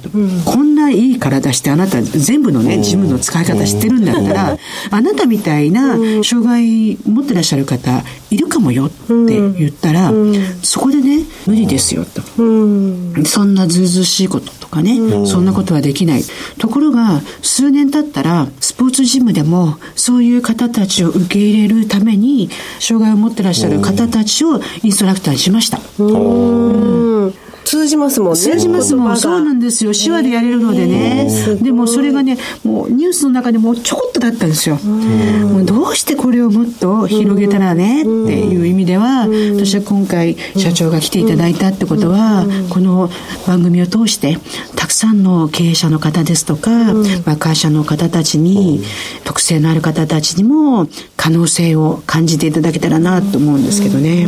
[0.44, 4.58] こんないい体してあなた全部のねジムの使い方知ってるんだったら、
[4.90, 10.10] あなたみたいな障害持ってらっしゃる方いるかもよって言ったら、
[10.62, 12.22] そこでね無理ですよと、
[13.24, 16.22] そんなずうずうしいこととかね、そんなことはできない。
[16.58, 25.78] ところが数年経ったらスポーツジムでもそういう方たちを受け入れるために障害を持ってらっしゃる方たちをインストラクターにしました。
[25.98, 27.34] うん
[27.70, 28.36] 通じますもんね。
[28.36, 29.16] 通じますもん。
[29.16, 29.92] そうなんですよ。
[29.92, 31.28] 手話でやれるのでね。
[31.62, 34.74] でもそれがね、もうニュースの中でもちょこっとだったんですよ。
[34.74, 43.08] もうどうしてこれをもっと広げたらねっていう意味では、私は今回社長が来ていただいたってことは、この
[43.46, 44.38] 番組を通して、
[44.74, 46.70] たくさんの経営者の方ですとか、
[47.24, 48.82] まあ、会社の方たちに、
[49.22, 54.26] 特性のある方たちにも可能性を感じていただけたらなと思うんですけどね。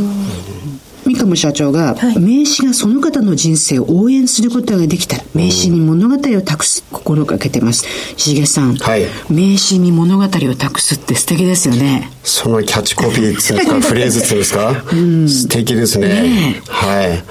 [1.14, 7.86] 三上社長が、名刺がその方の人生を応援することができたら、名刺に物語を託す心がけてます。
[8.16, 12.10] しげさん、はい、名刺に物語を託すって素敵ですよね。
[12.24, 16.08] そのキャッチコピーっていうんですか、フレーズっていうんですか、うん、素敵ですね。
[16.08, 17.22] ねは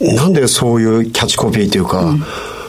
[0.00, 0.14] い。
[0.14, 2.24] なんでそういうキャッチコピーというか、うん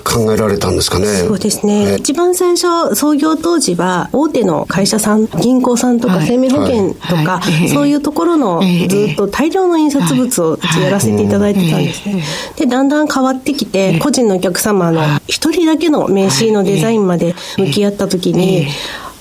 [0.08, 1.08] 考えられたんですかね。
[1.08, 1.98] そうですね。
[1.98, 7.42] 一番最初、創業当時は、大手の会社さん、銀行さんとか生命保険とか、
[7.74, 12.24] そういうところのずっと大量の印刷物をやらせていただいてたんですね。
[12.56, 18.68] で、だんだん変わってきて、個人のお客様の一人だけの名刺のデザインまで向き合った時に、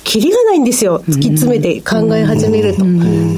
[0.07, 1.03] キリがないんですよ。
[1.09, 2.85] 突き詰めて考え始めると。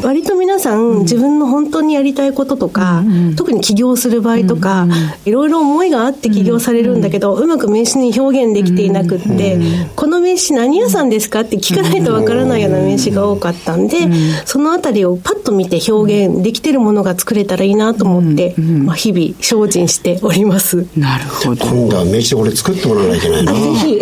[0.07, 3.03] 割と皆さん、自分の本当にやりたいこととか、
[3.37, 4.87] 特に起業する場合とか、
[5.25, 9.59] いろいろ思いがあって起業されるんだけど、うまく名刺に表現できていなくって、
[9.97, 13.97] この名刺何屋さんですかって聞かないとわからないような名刺が多かったんで、
[14.45, 20.87] そのあたりをパッと見て表現できてるものが作れたらいいなと思って、まあ、日々精進しております。
[20.95, 21.65] なるほど。
[21.65, 23.53] 今度は名刺俺作ってもらわないといけないな。
[23.55, 23.93] ぜひ、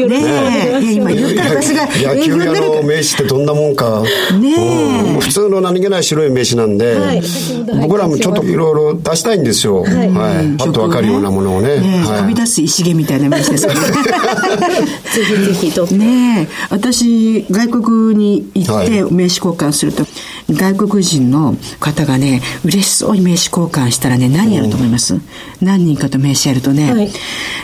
[0.00, 1.12] よろしくお願いします。
[1.12, 4.02] 今言ったが野球屋の名刺ってどんなもんか。
[4.40, 7.22] ねえ、普通の何気ない白い名刺なんで、はい、
[7.80, 9.82] 僕らもちょっといろいろ出したいんですよ。
[9.82, 10.10] はい。
[10.10, 11.80] はい、パッとわかるようなものをね。
[11.80, 13.86] ねはい、飛び出す石毛みたいな名刺ですからね。
[15.14, 15.86] ぜひぜひと。
[15.86, 20.06] ねえ、私、外国に行って名刺交換すると、
[20.50, 25.18] 外国人の方がね、嬉しそうに名刺交換したらね、何やると思います、
[25.60, 27.10] 何人かと名刺やるとね、はい、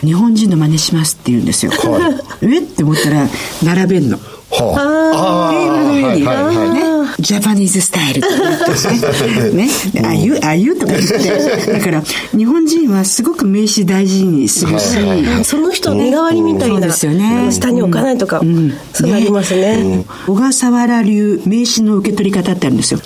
[0.01, 1.71] 日本人の真似しますって言うんですよ。
[1.71, 2.59] はい、 え？
[2.59, 3.29] って思ったら、
[3.63, 4.19] 並べんの。
[4.53, 7.73] はあ、あはいはいね、ジャパニー。
[7.73, 9.55] ズスタイルとか言って。
[9.55, 12.03] ね、ね、あゆ、あゆとか言って、だから、
[12.37, 14.97] 日本人はすごく名刺大事にするし、
[15.43, 22.99] その人の願わりみたいな、ですよね、下に置かないとか、うん、そうなりますね、小笠原流名刺の受け取り方ってあるんですよ。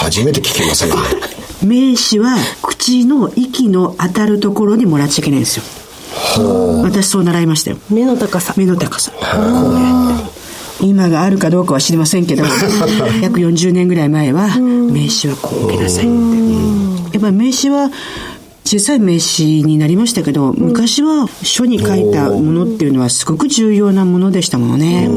[0.00, 0.92] 初めて聞きますね。
[1.64, 5.62] 名刺は口の息の当たるところにもらっちゃいけないんですよ。
[6.82, 7.78] 私そう習いましたよ。
[7.88, 8.52] 目の高さ。
[8.56, 9.12] 目の高さ。
[9.12, 9.30] こう
[9.74, 10.31] やって。
[10.80, 12.44] 今があるかどうかは知りませんけど、
[13.22, 16.12] 約40年ぐらい前は、名刺はこう受けなさいって。
[17.12, 17.90] やっぱり名刺は、
[18.72, 25.10] 小さい名刺になりましたけど、昔は書に書いたものっていうのはすごく重要なものでしたもんね。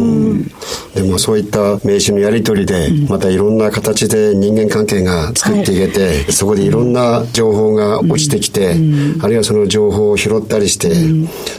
[0.93, 8.75] でもそういった名刺のやり取りで、またいろんな形で人間関係が作っていけて、そこでいろんな情報が落ちてきて、
[9.21, 10.93] あるいはその情報を拾ったりして、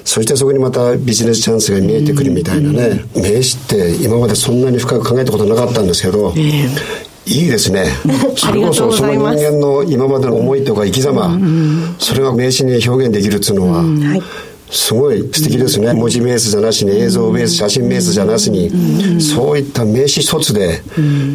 [0.04, 6.34] そしてそこにまたビジネスチャンスが見えてくるみたいなね、名刺って今までそんなに深く考えたことなかったんですけど、
[7.26, 7.86] いいですね。
[8.36, 11.38] それこそその人間の今までの思いとか生き様、
[11.98, 13.84] それが名刺に表現できるっていうのは、
[14.70, 15.92] すごい素敵ですね。
[15.92, 20.82] 文字ベースじゃなしに映像ベース、写真ベースじゃなしに、そういった名刺一つで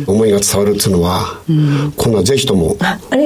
[0.08, 2.78] 思いが伝わるっていうのは、今度はぜひとも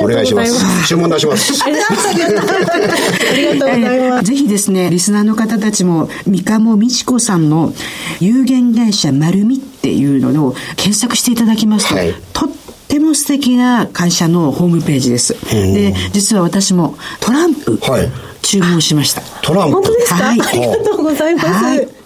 [0.01, 0.87] お願いします。
[0.87, 1.53] 注文出します。
[1.65, 4.25] ありがとうございます。
[4.25, 7.73] ぜひですね、リスナーの方たちも、三鴨美智子さんの
[8.19, 12.49] 有限会社丸みっていうのを検索していただきますと、はいとっ
[12.87, 15.33] ても素敵な会社のホームページです。
[15.51, 18.09] で、実は私もトランプはい
[18.41, 19.21] 注文しました。
[19.41, 19.73] トランプ。
[19.73, 21.47] 本当ですか、はいありがとうございます。
[21.47, 22.04] はい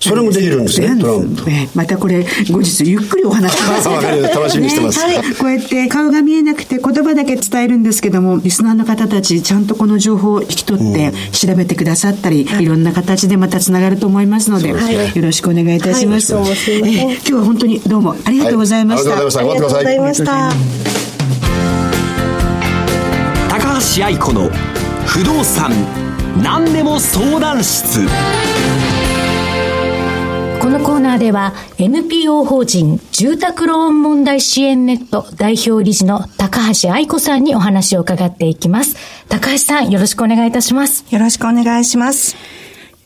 [0.00, 1.50] それもできるんですね、トランプ。
[1.50, 3.88] えまたこれ後日ゆっくりお話します
[4.34, 5.06] 楽しみにしてます。
[5.06, 5.16] ね。
[5.16, 5.34] はい。
[5.34, 12.64] こうやって顔が見えなくて言葉だけ伝えるんですけどもリスナーの方たちちゃんとこの情報を引き取って調べてくださったり、い。
[12.64, 14.76] ろんな形でまたつながると思いますので、よ
[15.16, 19.18] ろしくお願いいたします、今日は本当にどうもありがとうございました、はい。
[19.18, 21.10] ありがとうございましたありがとうございました。
[23.50, 24.48] 高橋愛子の
[25.06, 25.72] 不動産
[26.42, 28.00] 何でも相談室
[30.60, 38.94] このコーナーでは NPO 法人住宅ローン問題支援ネット代表理事の高橋愛子さんにお話を伺っていきます。
[39.28, 41.06] 高橋さんよろしくお願いいたします。
[41.10, 42.36] よろしくお願いします。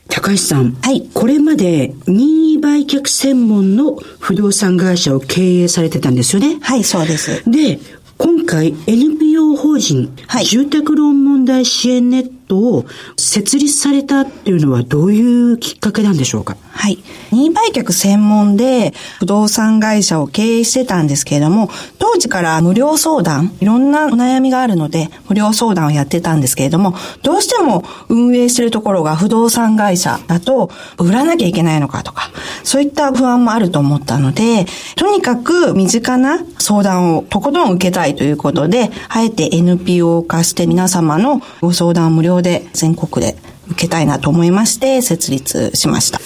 [0.08, 6.58] 高橋さん、はいこれまで任意売却専門の不動産会社を経営されてたんですよね？
[6.60, 7.48] はい、そうです。
[7.48, 7.78] で、
[8.18, 16.56] 今回 NPO 法人、はい住宅ローン問題支援ネットを設立されたっていうのはどういうきっかけなんでしょうか？
[16.70, 16.98] はい。
[17.30, 32.30] 任意売却専門で不動産会社を経営してたんですけれども、当時から無料相談、いろんなお悩みがあるので、無料相談をやってたんですけれども、どうしても運営してるところが不動産会社だと、売らなきゃいけないのかとか、
[32.62, 43.36] そういった不安もあると思ったので、とにかく身近な相談をとことん受けたいということで、あえて NPO 化して皆様のご相談を無料で全国で
[43.68, 46.20] 受けたいなと思いまして、設立しました。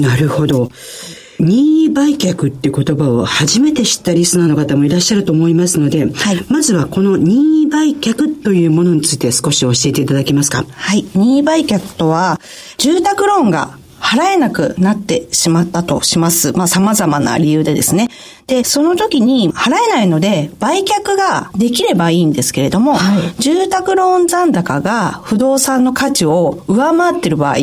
[0.00, 0.70] なるほど。
[1.40, 10.64] 任意売却って言葉を初めて知ったリスナーの方もいらっしゃると思いますので、はいまずはこの任意売却というものについて少し教えていただけますか？
[10.70, 11.04] はい。
[11.14, 12.40] 任意売却とは、
[12.78, 16.52] 住宅ローンが払えなくなってしまったとします。
[16.52, 18.08] まあ様々な理由でですね。
[18.46, 22.96] で、その時に払えないので、売却ができればいいんですけれども、
[23.38, 27.56] 住宅ローン残高が不動産の価値を上回ってる場合、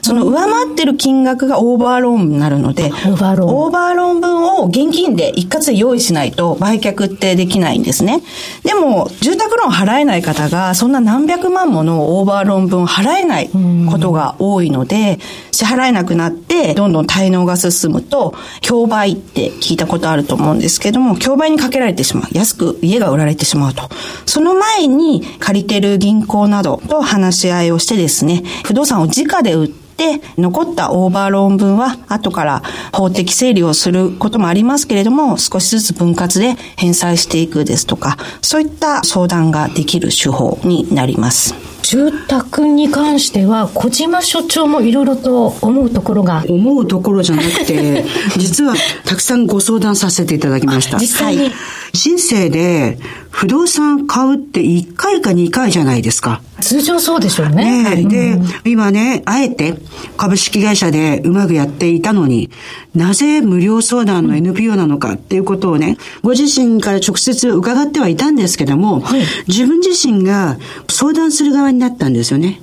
[0.00, 3.54] その上回ってる金額がオーバーローンになるので、オーバーローン。
[3.54, 8.22] オーバーローン分を現金で一括で用意しないと売却ってできないんですね。
[8.64, 13.50] でも、住宅ローン払えない方が、そんな何百万ものオーバーローン分払えない
[13.90, 15.18] ことが多いので、
[15.50, 22.28] 支払えなくなって、どんどん滞納が進むと、競売って聞いたことあると思うんですけども、競売にかけられてしまう。
[22.32, 23.88] 安く家が売られてしまうと。
[24.26, 41.54] その前に、借りてる銀行などと話し合いをしてですね、不動産を直で売って、残ったオーバーローン分は後から法的整理をすることもありますけれども、少しずつ分割で返済していくですとか、そういった相談ができる手法になります。
[41.82, 46.44] 住宅に関しては小島所長もいろいろと思うところが。
[46.48, 48.04] 思うところじゃなくて、
[48.36, 50.98] 実はたくさんご相談させていただきました。
[50.98, 51.50] 実際に
[51.92, 52.98] 人生で
[53.30, 56.42] 不動産買うって1回か2回じゃないですか。
[56.60, 57.82] 通常そうでしょうね。
[57.82, 59.74] ねえ、で、今ね、あえて
[60.16, 62.50] 株式会社でうまくやっていたのに、
[62.94, 69.02] なぜ無料相談の NPO なのかっていうことをね、ご自身から直接伺ってはいたんですけども、
[69.48, 72.60] 自分自身が相談する側になったんですよね。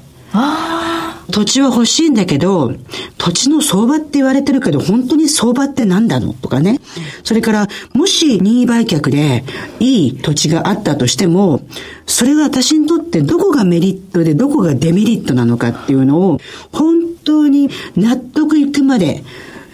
[1.31, 2.73] 土地は欲しいんだけど、
[3.17, 6.33] 土地の相場って言われてるけど、本当に相場って何なの？
[6.33, 6.79] とかね。
[7.23, 9.43] それから、もし任意売却で
[9.79, 11.61] いい土地があったとしても、
[12.07, 16.39] それが私にとってどこがメリットでどこがデメリットなのかっていうのを、
[16.71, 19.23] 本当に納得いくまで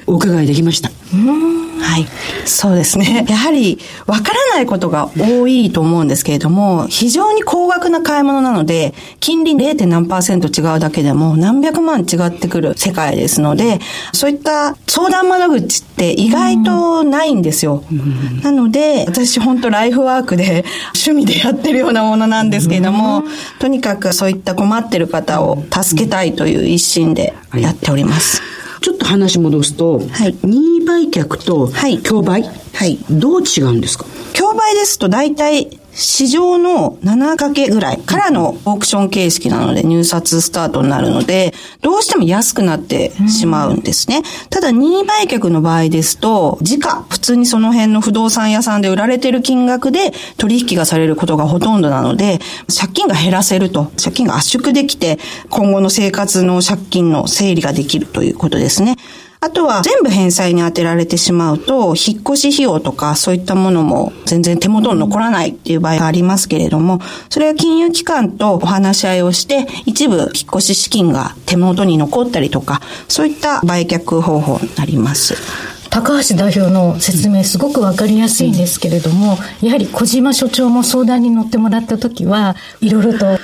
[0.07, 0.91] お伺いできました。
[1.13, 2.07] はい。
[2.45, 3.25] そうですね。
[3.29, 9.85] やはり、わからないことが多いと思うんですけれども、非常に高額な買い物なので、金利 0.
[9.85, 13.79] 何パーセント違うだけでも何百万違ってくる世界ですので、
[14.13, 17.83] そういった相談窓口って意外とないんですよ。
[18.43, 23.23] なので、私本当ライフワークで趣味でやってるようなものなんですけれども、
[23.59, 28.41] とにかくそういった困ってる方を助けたいという一心でやっております。
[28.85, 31.71] ちょっと話戻すと、はい、任意売却と
[32.03, 34.05] 競売、はい、はい、どう違うんですか？
[34.33, 44.21] 競売ですと大体市場の7かけぐらいからのオークション形式なので入札スタートになるので、どうしても安くなってしまうんですね。
[44.49, 52.39] ただ、任意売却の場合ですと、時価、普通にその辺の不動産屋さんで売られてる金額で取引がされることがほとんどなので、
[52.77, 55.17] 借金が減らせると、借金が圧縮できて、
[55.49, 58.97] 今後の生活の借金の整理ができるということですね。
[59.41, 75.35] あとは全部返済に充てられてしまうと、引っ越し費用とかそういったものも全然手元に残らないっていう場合がありますけれども、それは金融機関とお話し合いをして、一部引っ越し資金が手元に残ったりとか、そういった売却方法になります。
[75.89, 83.39] 高橋代表の説明すごくわかりやすいんですけれども、やはり小島所長も相談に乗ってもらった時は、いろいろと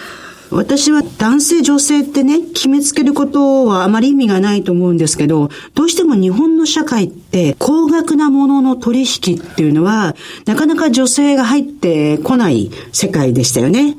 [0.52, 13.95] 私は男性女性ってね、決めつけることはあまり意味がないと思うんですけど、どうしても日本の社会って高額なものの取引っていうのは、なかなか女性が入ってこない世界でしたよね。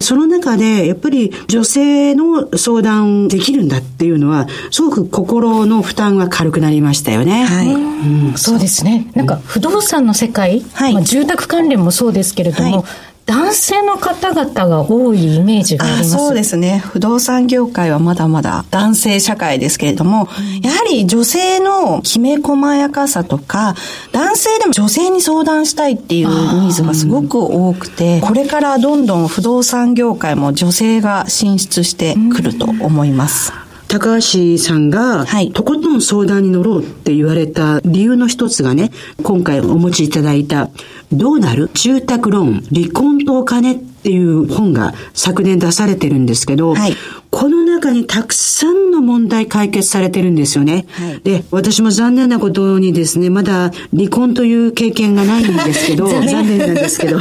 [0.00, 7.44] その中で、やっぱり女性の相談できるんだっていうのは、すごく心の負担が軽くなりましたよね。
[7.44, 7.72] はい。
[7.74, 9.10] うん、そうですね。
[9.14, 16.78] なんか不動産の世界、はい、まあ、住宅関連もそうですけれども、はい男性の方々が多いイメージがありますそうですね。
[16.84, 23.74] 不動産業界はまだまだ男性社会ですけれども、うん、やはり女性のきめ細やかさとか、
[24.12, 33.52] 男性でも女性に相談したいっていうニーズがすごく多くて、これからどんどん不動産業界も女性が進出してくると思います。
[33.54, 33.62] うん
[33.92, 38.90] 高橋さんが、はい、とことん相談に乗ろうって言われた理由の一つがね、
[39.22, 40.70] 今回お持ちいただいた、
[41.12, 41.70] どうなる？
[41.74, 46.94] 住宅ローン、離婚とお金っていう本が昨年出されてるんですけど、はい、
[47.30, 50.86] この中にたくさんの問題解決されてるんですよね。
[50.90, 57.20] はい、で、私も残念なことにですね、まだ離婚という経験がないんですけど、 残念なんですけど。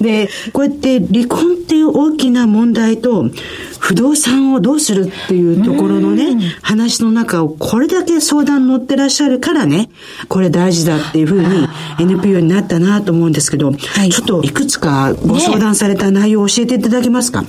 [0.00, 3.28] で、こうやって離婚っていう大きな問題と、
[3.84, 9.90] 不動産をどうするっていうところのね、話の中をこれだけ相談乗ってらっしゃるからね、
[10.30, 11.68] これ大事だっていうふうに
[12.00, 17.48] NPO になったなと思うんですけど、はい、ちょっといくつかご相談された内容を教えていただけますか、ね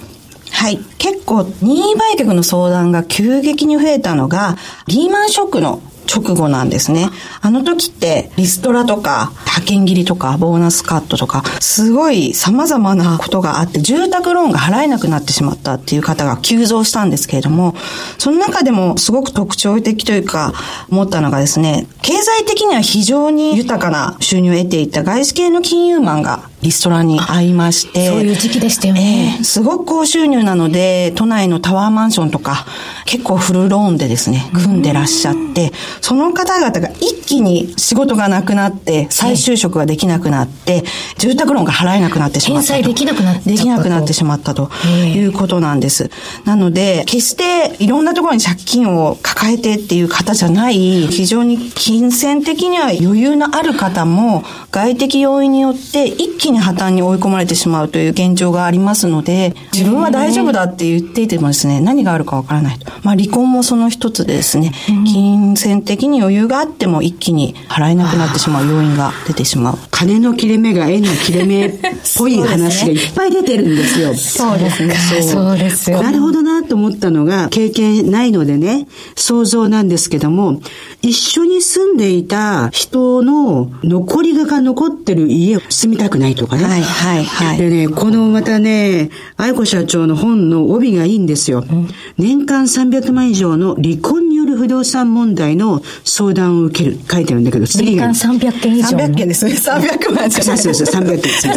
[0.51, 0.79] はい。
[0.97, 4.57] 結構、任意売却の相談が急激に増えたのが、
[4.87, 7.09] リーマンショックの直後なんですね。
[7.41, 17.75] あの時ってリストラとか派遣切りとかボーナスカットとかすごい様々なことがあって住宅ローンが払えなくなってしまったっていう方が急増したんですけれども
[18.17, 20.53] その中でもすごく特徴的というか
[20.89, 28.09] 思ったのがですね経済的には非常に豊かな収入を得ていた外資系の金融マンがリストラに会いまして。
[28.09, 32.65] そういう時期でしたよね、えー、すごく高収入なので、都内のタワーマンションとか、
[33.05, 40.83] 結構フルローンでですね、組んでらっしゃって、その方々が一気に仕事がなくなって、再就職ができなくなって、
[41.19, 42.73] 住宅ローンが払えなくなってしまった。
[42.73, 46.09] 返済できなくなってできなくなってしまったということなんです。
[46.45, 62.91] なので、決していろんなところに借金を抱えてっていう方じゃない、非常に金銭的には余裕のある方も、外的要因によって一気に破綻に追い込まれてしまうという現状がありますので、自分は大丈夫だって言っていてもですね、何があるかわからないと。
[63.03, 64.71] まあ離婚もその一つでですね、
[65.05, 69.77] 金銭的に余裕があっても一気に払えなくなってしまう要因が出てしまう。
[69.91, 71.79] 金の切れ目が縁の切れ目っ
[72.17, 74.13] ぽい話がいっぱい出てるんですよ。
[74.15, 74.95] そうですね。
[75.21, 76.01] そうですよ。
[76.01, 80.59] なるほどなと思ったのが、経験ないのでね、想像なんですけども、
[81.05, 86.63] 一緒に住んでいた人の残りが残ってる家を住みたくないとかね。
[86.63, 87.57] はいはいはい。
[87.59, 91.63] でね、このまたね、愛子社長の本の帯がいいんですよ。
[91.69, 91.87] うん、
[92.17, 96.97] 年間300万以上の離婚による不動産問題の相談を受ける。
[97.07, 98.07] 書いてあるんだけど、次が。
[98.07, 98.97] 年間300件以上。
[98.97, 99.51] 300件ですね。
[99.51, 101.47] 300万じゃないそうそうそう、300件す。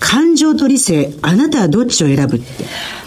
[0.00, 2.66] 感情と理性、あなたはどっちを選ぶって。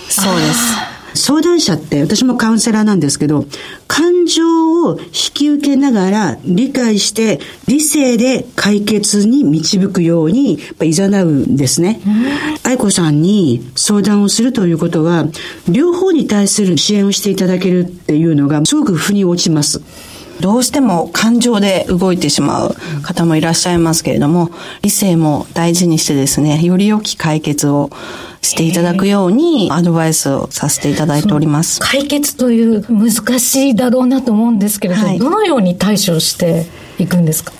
[0.09, 0.96] そうです。
[1.17, 3.45] 相談者って私もカウンセラーなんですけど、
[3.87, 11.99] 感情を引き受けながら理解して理性で解決に導くようにいざなうんですね。
[12.63, 15.27] 愛子さんに相談をするということは、
[15.67, 19.81] 両方に対する支援をしていただけるっていうのがすごく腑に落ちます。
[20.39, 27.89] どうしても感情で動いてしまう方もいらっしゃいますけれども、理性も大事にしてですね、より良き解決を
[28.41, 31.79] していただくようにアドバイスをさせていただいております。
[31.81, 36.65] 解決という難しいだろうなと思うんですけれど、はいどのように対処して
[36.99, 37.51] いくんですか？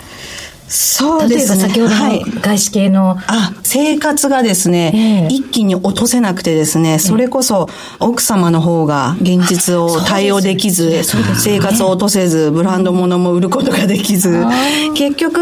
[0.68, 1.61] そうですね。
[1.61, 5.28] 先ほどはいの外資系の、あ、生活がですね、ええ。
[5.34, 11.03] 一気に落とせなくてですね、それこそ奥様の方が現実を対応できず、
[11.38, 14.45] 生活を落とせず、ブランド物も売ることができず、
[14.95, 15.39] 結局、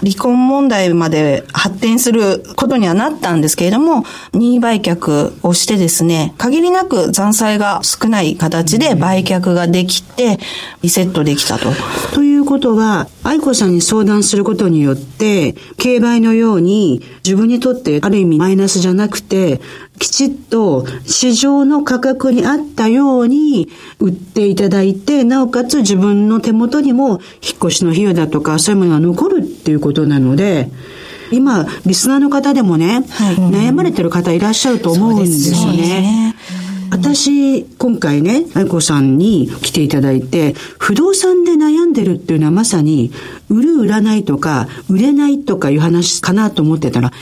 [0.00, 10.38] 離婚問題まで発展することにはなったんですけれども、任意売却をしてですね、限りなく残債が少ない形で売却ができて、
[10.82, 11.70] リセットできたと。
[12.12, 19.60] ということは、愛子さんに相談することによって、競売のように自分にとってある意味マイナスじゃなくて、
[19.98, 27.18] きちっと市場の価格に合ったように売っていただいて、なおかつ自分の手元にも引っ
[27.58, 30.70] 越しの費用だとかそういうものが残るっていうことなので、
[31.32, 36.34] 今、リスナーの方でもね、はい悩まれてる方いらっしゃると思うんですよね。
[36.90, 43.12] 私、今回ね、愛子さんに来ていただいて、不動産で悩んでるっていうのはまさに、
[43.48, 47.12] 売る売らないとか、売れないとかいう話かなと思ってたら、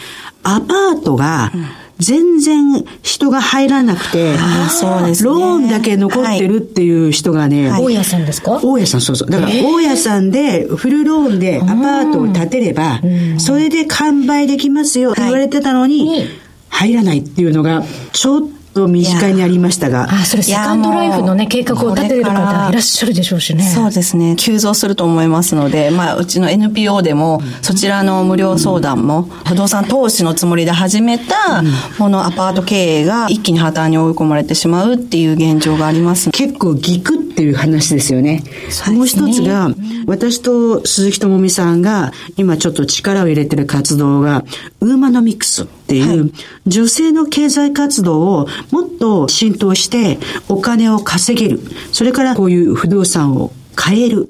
[0.42, 1.52] アパートが、
[1.98, 4.36] 全然人が入らなくて、
[4.70, 5.30] そうですね。
[5.30, 7.82] ローンだけ残ってるっていう人がね、はい。
[7.82, 8.60] 大家さんですか？
[8.62, 9.30] 大家さん、そうそう。
[9.30, 13.00] だから、大家さんで、フルローンでアパートを建てれば、
[13.38, 16.26] それで完売できますよ、言われてたのに、
[16.68, 18.48] 入らないっていうのが、ちょっ
[18.78, 20.08] と身近にありましたが。
[20.08, 23.64] あ、それセカンドライフのね、計画を立ててる方いらっしゃるでしょうしね。
[23.64, 24.36] そうですね。
[24.38, 31.64] 急増すると思いますので、まあ、うちの NPO でも、そちらの無料相談も、不動産投資のつもりで始めた、
[31.98, 36.30] このアパート経営が一気に破綻に追い込まれてしまうっていう現状があります。
[36.30, 38.42] 結構ギクっていう話ですよね。
[38.88, 39.70] もう一つが、
[40.06, 44.44] 私と鈴木智美さんが今ちょっと力を入れてる活動が、
[44.80, 46.32] ウーマノミクスっていう、
[46.66, 50.18] 女性の経済活動をもっと浸透して
[50.48, 51.60] お金を稼げる。
[51.92, 54.28] それからこういう不動産を買える。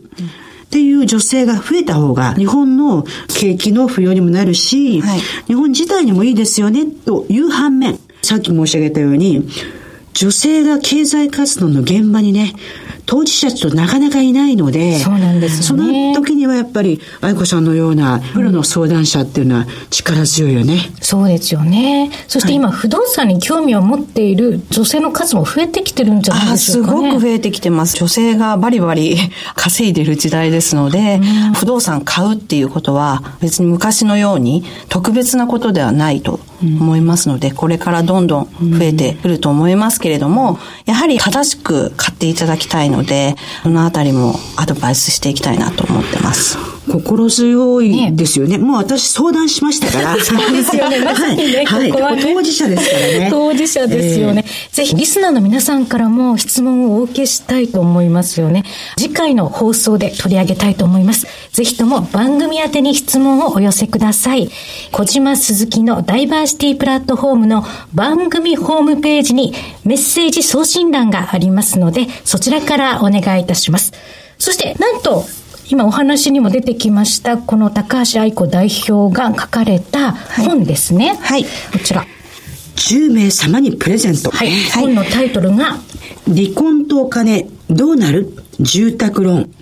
[0.66, 9.48] っていう女性が増えた方が日本の景気の浮揚にもなるし、はい日本自体にもいいですよねという反面、さっき申し上げたように、
[10.12, 12.52] 女性が経済活動の現場にね、
[13.10, 20.78] 当事者となかなかいないので、そうなんですよねその時にはやっぱり愛子さんのようなプロの相談者っていうのは力強いよね。
[21.00, 22.10] そうですよね。
[22.28, 27.08] そして今、不動産に興味を持っている女性の数も増えてきてるんじゃないあでしょすうかね。
[27.12, 27.96] ごく増えてきてます。
[27.96, 29.16] 女性がバリバリ
[29.56, 31.18] 稼いでる時代ですので、
[31.54, 38.48] 不動産買うっていうことは別に昔のように特別なことではないと思いますので、これからどんどん
[38.78, 46.58] 増えてくると思いますけれども、やはり正しく買っていただきたいので、そのあたりもアドバイスしていきたいなと思ってます。
[46.88, 48.58] 心強いですよね。
[48.58, 50.24] もう私相談しましたから。
[50.24, 51.00] そうですよね。
[51.00, 52.22] まさにね、はい、ここはね。
[52.34, 53.28] 当事者ですからね。
[53.30, 54.44] 当事者ですよね。
[54.72, 58.64] ぜひ、リスナーの皆さんからも質問をお受けしたいと思いますよね。
[58.96, 61.26] 次回の放送で取り上げたいと思います。
[61.52, 64.50] ぜひとも番組宛てに質問をお寄せください。
[64.90, 69.52] 小島鈴木のダイバーシティプラットフォームの番組ホームページに
[69.84, 73.92] メッセージ送信欄がありますので、そちらからお願いいたします。
[74.38, 75.24] そして、なんと、
[75.70, 81.18] 今お話にも出てきました、この高橋愛子代表が書かれた本ですね。
[81.20, 82.06] はいこちら。
[82.76, 84.30] 10名様にプレゼント。
[84.30, 84.50] はい。
[84.74, 85.76] 本のタイトルが、
[86.26, 88.32] 離婚とお金、どうなる？
[88.60, 89.54] 住宅ローン。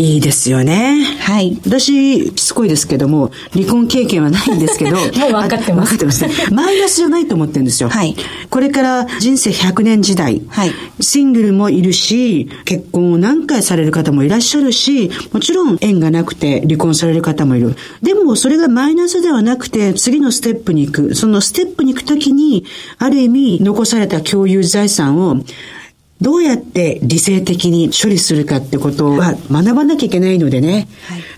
[0.00, 1.04] いいですよね。
[1.20, 4.96] はい私、しつこいですけども、離婚経験はないんですけど。
[4.96, 6.30] もう分かってますあ分かってますね。
[6.50, 7.90] マイナスじゃないと思ってるんですよ。
[7.90, 8.16] はい
[8.48, 10.40] これから人生100年時代。
[10.48, 17.76] はいシングルもいるし、結婚を何回される方もいらっしゃるし、もちろん縁がなくて離婚される方もいる。
[18.00, 21.14] でもそれがマイナスではなくて、次のステップに行く。
[21.14, 22.64] そのステップに行くときに、
[22.98, 25.36] ある意味残された共有財産を、
[26.20, 30.86] どうやって理性的に処理するかってことは学ばなきゃいけないのでね。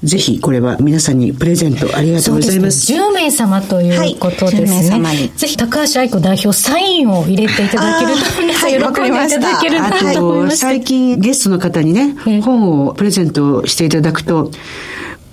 [0.03, 2.87] ぜひこれは皆さんにプレゼントありがとうございます。
[2.87, 4.71] そうですね10名様ということですね。
[4.71, 10.57] はい10名様にぜひ高橋愛子代表サインを入れていただけると、皆さんはい喜んでいただけるあなと思いと、まして。
[10.57, 14.51] 最近ゲストの方にねええ、本をプレゼントしていただくと、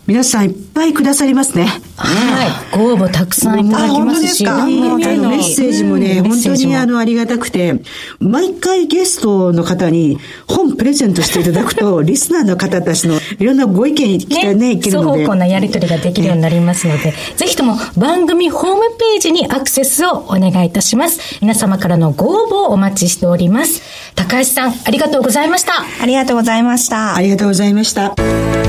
[0.10, 1.68] 皆さんいっぱいくださりますね。
[1.96, 2.76] はい。
[2.76, 7.80] ご応募たくさんいただきますし、あののメッセージもね、本当にあの、ありがたくて、
[8.20, 15.10] 毎回ゲストの方に本プレゼントしていただくと、 リスナーの方たちのいろんなご意見聞きたいね、いけるので。
[15.12, 21.20] 双方向なやり取りができるようになりますので、ぜひとも番組ホームページにアクセスをお願いいたします。
[21.40, 23.84] 皆様からのご応募をお待ちしております。
[24.16, 25.86] 高橋さん、ありがとうございました。
[26.02, 27.22] ありがとうございましたあ。
[27.22, 28.69] りがとうございました。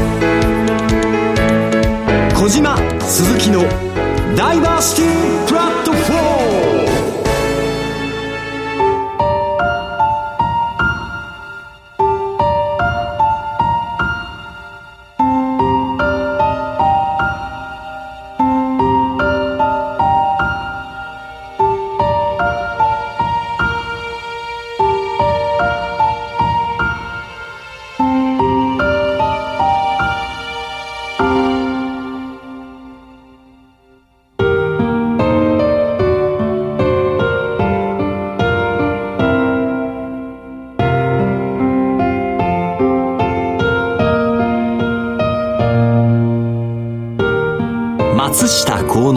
[2.41, 3.61] 小島鈴木の
[4.34, 5.70] ダイバーシティプラス。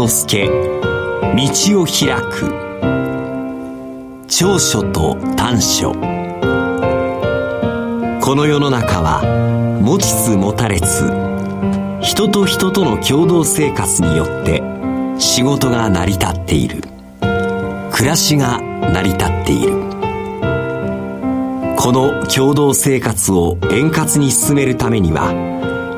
[0.05, 2.51] 之助道を開く。
[4.27, 5.93] 長所と短所。
[8.21, 9.21] この世の中は
[9.81, 11.09] 持ちつ持たれつ
[12.01, 14.61] 人と人との共同生活によって
[15.19, 16.81] 仕事が成り立っている。
[17.93, 19.71] 暮らしが成り立っている。
[21.77, 25.31] この共同生活を円滑に進めるためには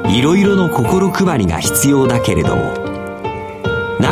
[0.08, 2.85] いろいろの心配りが必要だけれども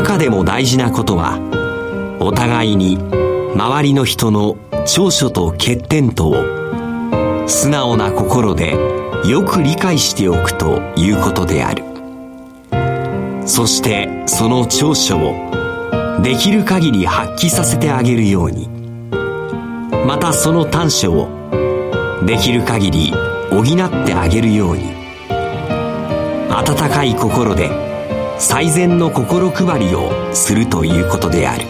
[0.03, 1.39] 中でも大事なことは
[2.19, 2.97] お互いに
[3.55, 8.75] 周りの人の長所と欠点とを素直な心で
[9.25, 11.85] よく理解しておくということである。
[13.47, 18.67] そしてその長所をできる限り発揮させてあげるように。
[20.05, 23.13] またその短所をできる限り
[23.49, 24.83] 補ってあげるように。
[26.49, 27.92] 温かい心で
[28.37, 31.65] 最善の心配りをするということである。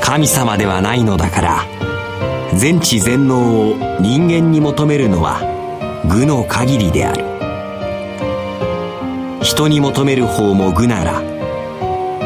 [0.00, 1.64] 神様ではないのだから
[2.54, 5.40] 全知全能を人間に求めるのは
[6.08, 7.24] 愚の限りである。
[9.42, 11.22] 人に求める方も愚なら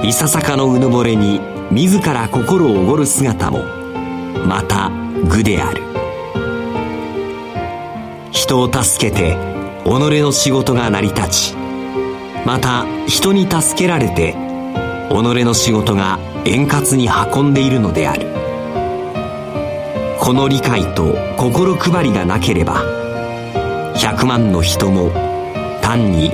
[0.02, 3.64] いささかのうぬぼれに自ら心をおごる姿も
[4.46, 4.90] また
[5.28, 5.82] 愚である。
[8.30, 9.36] 人を助けて
[9.84, 11.57] 己の仕事が成り立ち
[12.49, 14.34] また人に助けられて己
[15.44, 18.26] の仕事が円滑に運んでいるのである。
[20.18, 22.82] この理解と心配りがなければ
[23.96, 25.11] 100万の人も
[25.82, 26.30] 単に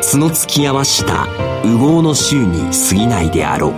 [0.00, 1.26] 角突き合わした
[1.62, 3.72] 右往の衆に過ぎないであろう。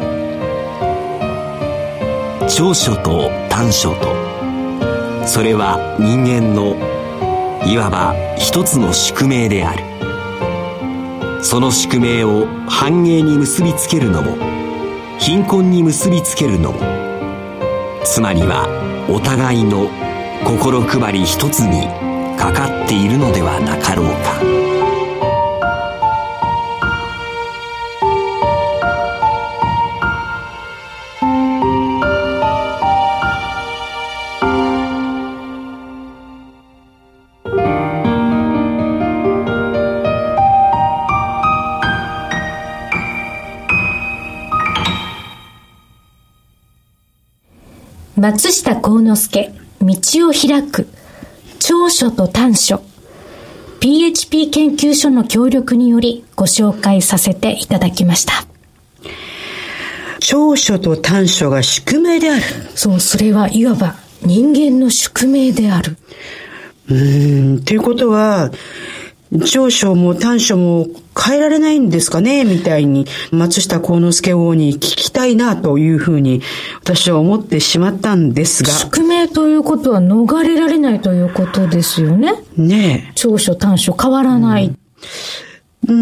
[2.49, 6.77] 長所と短所とそれは人間の
[7.67, 9.94] いわば一つの宿命である。
[11.45, 14.35] その宿命を繁栄に結びつけるのも
[15.19, 16.81] 貧困に結びつけるのも
[18.03, 18.67] つまりは
[19.11, 19.91] お互いの
[20.43, 21.87] 心配り一つに
[22.39, 24.64] かかっているのではなかろうか。
[48.25, 49.51] 松下幸之助、
[49.83, 50.89] 道を開く、
[51.59, 52.81] 長所と短所、
[53.81, 58.47] PHP 研究所の協力によりご紹介させていただきました。
[60.21, 62.43] 長所と短所が宿命である。
[62.75, 65.99] そう、それはいわば人間の宿命である。
[66.89, 68.51] うーん、っていうことは、
[69.45, 70.87] 長所も短所も
[71.21, 72.45] 変えられないんですかね？
[72.45, 76.43] みたいに、松下幸之助王に聞きたいなというふうに、
[76.83, 78.71] 私は思ってしまったんですが。
[78.71, 82.35] 宿命ということは逃れられないということですよね。
[82.57, 84.71] ね長所短所変わらない。
[84.73, 85.45] え。
[85.87, 85.93] うー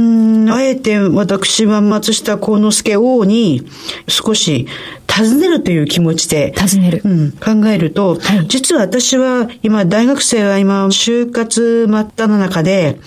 [0.47, 3.67] ん、あえて私は松下幸之助王に
[4.09, 4.69] 少し
[5.09, 7.03] 尋ねるという気持ちで、尋ねる。
[7.05, 12.99] うん、考えると、はい実は私は今、大学生は今、就活真っ只中で、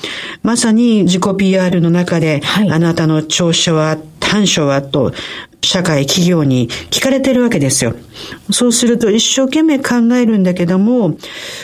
[0.44, 5.14] まさに自己 PR の中で、はいあなたの長所は、短所はと、
[5.66, 7.96] 社会、企業に聞かれてるわけですよ。
[8.52, 11.18] そうすると一生懸命考えるんだけども、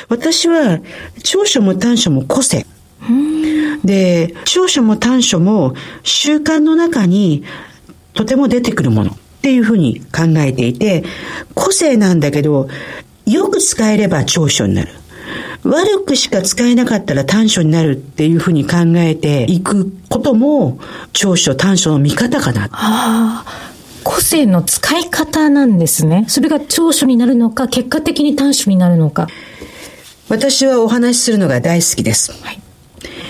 [0.09, 0.79] 私は
[1.23, 2.65] 長所も短所も個性。
[3.83, 5.73] で、長所も短所も
[6.03, 7.43] 習慣の中に
[8.13, 11.03] とても出てくるものっていうふうに考えていて、
[11.55, 12.69] 個性なんだけど、
[13.25, 14.89] よく使えれば長所になる。
[15.63, 20.79] 悪くしか使えなかったら短所になるっていうふうに考えていくことも
[21.13, 22.65] 長所短所の見方かな。
[22.71, 23.70] ああ。
[24.03, 26.25] 個性の使い方なんですね。
[26.27, 29.27] それが長所になるのか、結果的に短所になるのか。
[30.29, 32.31] 私はお話しするのが大好きです。
[32.43, 32.61] はい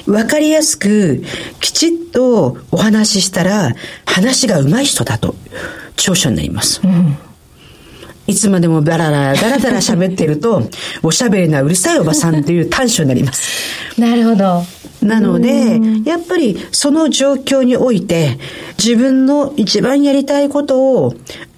[0.07, 1.24] わかりやすく、
[1.59, 5.36] きちっとお話ししたら、話が上手い人だと、
[5.95, 6.82] 長所になります。
[6.84, 7.17] うん
[8.32, 10.63] いつまでもダラダラダラダラ喋ってると、
[11.03, 13.99] おしゃべりなうるさいおばさんっていう短所になります。
[13.99, 14.63] なるほど。
[15.03, 18.39] なので、やっぱりその状況において、
[18.77, 21.13] 自分の一番やりたいことを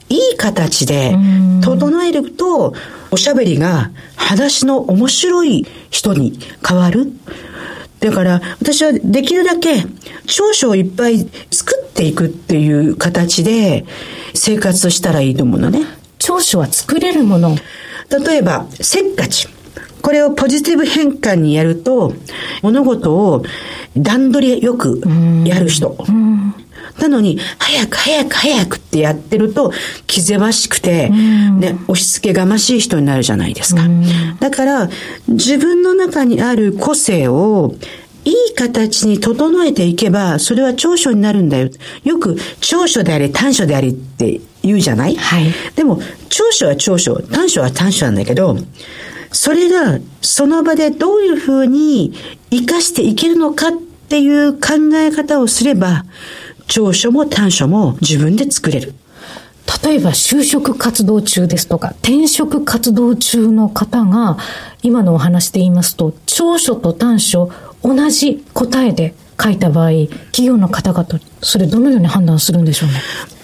[0.10, 1.16] いい形で
[1.62, 2.74] 整えると、
[3.12, 7.12] おしゃべりが話の面白い人に変わる。
[8.00, 9.86] だから私はできるだけ
[10.26, 11.20] 長所をいっぱい
[11.52, 13.86] 作っていくっていう形で
[14.34, 16.03] 生活したらいいと思うのね。
[16.24, 17.58] 長所は作れるもの。
[18.26, 19.50] 例えば、せっかち。
[20.02, 22.14] これをポジティブ変換にやると、
[22.62, 23.44] 物事を
[23.98, 25.02] 段取りよく
[25.44, 25.98] やる人。
[26.98, 29.74] なのに、早く早く早くってやってると、
[30.08, 33.82] 気ぜわしくて、ね、押し付けがましい人になるじゃないですか。
[34.40, 34.90] だから、
[35.28, 37.76] 自分の中にある個性を、
[38.24, 41.70] いい形に整えていけば、それは長所になるんだよ。
[42.06, 45.16] よく、長所であり、短所でありって言うじゃない？
[45.16, 45.54] はい。
[45.76, 48.58] でも、長所は長所、短所は短所なんだけど、
[49.32, 52.14] それがその場でどういうふうに
[52.50, 53.72] 活かしていけるのかっ
[54.10, 56.06] ていう考え方をすれば、
[56.68, 58.94] 長所も短所も自分で作れる。
[59.84, 64.38] 例えば就職活動中ですとか転職活動中の方が
[64.82, 67.50] 今のお話で言いますと長所と短所
[67.82, 69.92] 同じ答えで書いた場合
[70.32, 71.08] 企業の方々
[71.42, 72.96] それどのように判断するんでしょうね？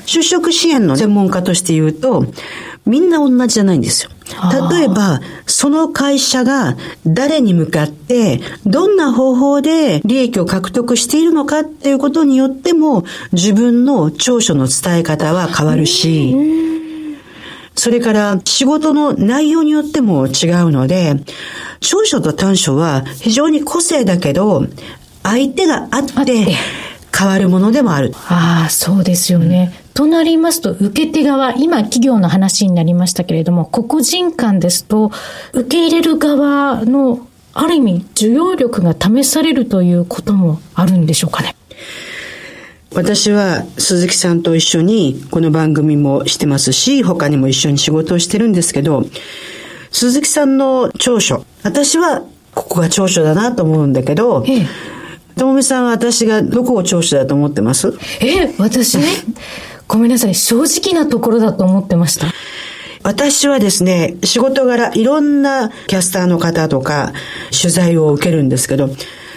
[0.09, 2.25] 就職支援の専門家として言うと、
[2.87, 4.09] みんな同じじゃないんですよ。
[4.71, 13.03] 例えば、その会社が誰に向かって、どんな方法で利益を獲得しているのかっていうことによっても、
[13.33, 16.35] 自分の長所の伝え方は変わるし、
[17.75, 21.17] それから仕事の内容によっても違うので、
[21.81, 24.65] 長所と短所は非常に個性だけど、
[25.21, 26.55] 相手があって、
[27.15, 28.13] 変わるものでもある。
[28.27, 29.73] ああ、そうですよね。
[29.99, 35.11] うん、となりますと、受け手側、今企業の話になりましたけれども、個々人間ですと、
[35.53, 41.55] 受け入れる側の、ある意味、需要力が試されるということもあるんでしょうかね。
[42.95, 49.05] 私は鈴木さんと一緒にこの番組もしてますし、他にも一緒に仕事をしてるんですけど、
[49.91, 52.23] 鈴木さんの長所、私は
[52.55, 54.67] ここが長所だなと思うんだけど、ええ
[55.37, 57.97] ともみさんは私がどこを長所だと思ってます？
[58.19, 59.05] え、私ね、
[59.89, 62.27] ごめんなさい、正直なところだと思ってました。
[63.01, 67.11] 私はですね、仕事柄いろんなキャスターの方とか
[67.59, 68.91] 取材を受けるんですけど、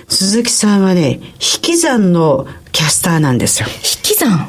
[0.09, 3.69] 鈴木さんはね、引き算のキャスターなんですよ。
[3.69, 4.47] 引き算？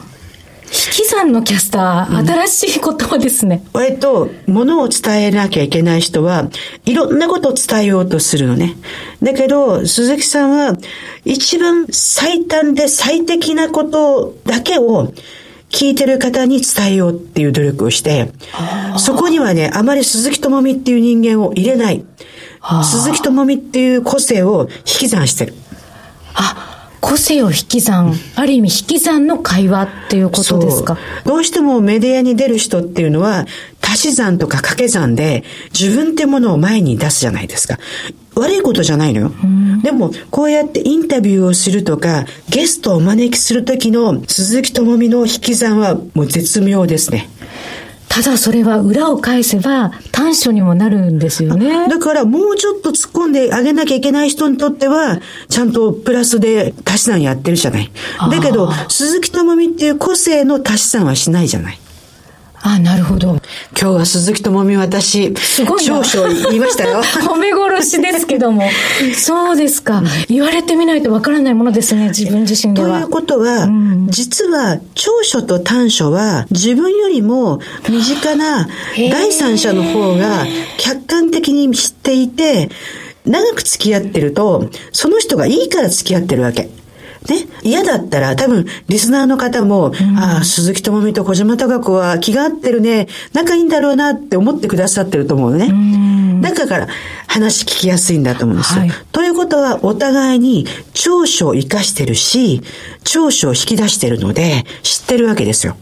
[0.66, 3.64] 引き算のキャスター、新しい言葉ですね。
[3.74, 6.49] 割と、ものを伝えなきゃいけない人は、
[6.86, 8.76] いろんなことを伝えようとするのね。
[9.22, 10.76] だけど、鈴木さんは、
[11.26, 15.14] 一番最短で最適なことだけを、
[15.74, 18.32] 聞いてる方に伝えようっていう努力をして、
[18.98, 22.06] そこにはね、あまり鈴木智美っていう人間を入れない。
[22.84, 25.56] 鈴木智美っていう個性を引き算してる。
[26.36, 30.98] あ、個性を引き算、ある意味引き算の会話っていうことですか？
[31.26, 33.46] どうしてもメディアに出る人っていうのは、
[33.82, 35.44] 足し算とか掛け算で
[35.78, 37.80] 自分ってものを前に出すじゃないですか。
[38.36, 39.32] 悪いことじゃないのよ。
[39.84, 47.30] でも、こうやってインタビューをするとか、ゲストをお招きするときの鈴木智美の引き算はもう絶妙ですね。
[48.14, 51.90] ただそれは裏を返せば短所にもなるんですよね。
[51.90, 55.20] だからもうちょっと突っ込んであげなきゃいけない人にとっては、
[55.50, 57.90] ちゃんとプラスで足し算やってるじゃない。
[58.30, 61.80] だけど、鈴木智美っていう個性の足し算はしないじゃない。
[62.66, 63.41] あ、なるほど。
[63.80, 67.01] 今日は鈴木智美私、すごい少々言いましたよ。
[67.28, 68.64] 褒め殺しですけども。
[69.16, 70.01] そうですか。
[70.30, 72.99] 言われてみないとわからないものですね、自分自身では。
[72.99, 77.59] ということは、うん、実は長所と短所は自分よりも
[77.89, 80.45] 身近な第三者の方が
[80.78, 82.70] 客観的に知っていて、
[83.26, 86.70] 長く付き合ってると、その人がいいから付き合ってるわけ。
[87.30, 95.72] ね、嫌だったら多分リスナーの方も、うん、ああ、鈴木智美と小島貴子は気が合ってるね、仲いいんだろうなって思ってくださってると思うね。
[96.42, 96.88] だから
[97.28, 98.82] 話聞きやすいんだと思うんですよ。
[98.82, 102.62] はい、ということはお互いに長所を活かしてるし、
[103.04, 105.78] 長所を引き出してるので知ってるわけですよ。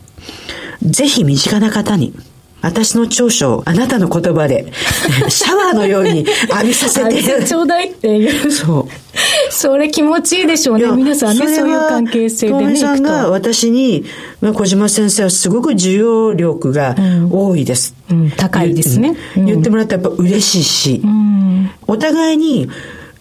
[0.83, 2.13] ぜひ身近な方に
[2.61, 4.71] 私の長所をあなたの言葉で、
[5.29, 7.43] シャワーのように浴びさせて。
[7.43, 8.51] ちょうだいっていう。
[8.51, 9.10] そう。
[9.53, 10.87] それ気持ちいいでしょうね。
[10.91, 12.75] 皆さんね、そういう関係性でね。
[12.77, 14.05] さんが私に、
[14.41, 16.95] 小島先生はすごく需要力が
[17.29, 17.93] 多いです。
[18.09, 19.45] うん、高いですね、うん。
[19.45, 22.69] 言ってもらったらやっぱ嬉しいし、うん、お互いに、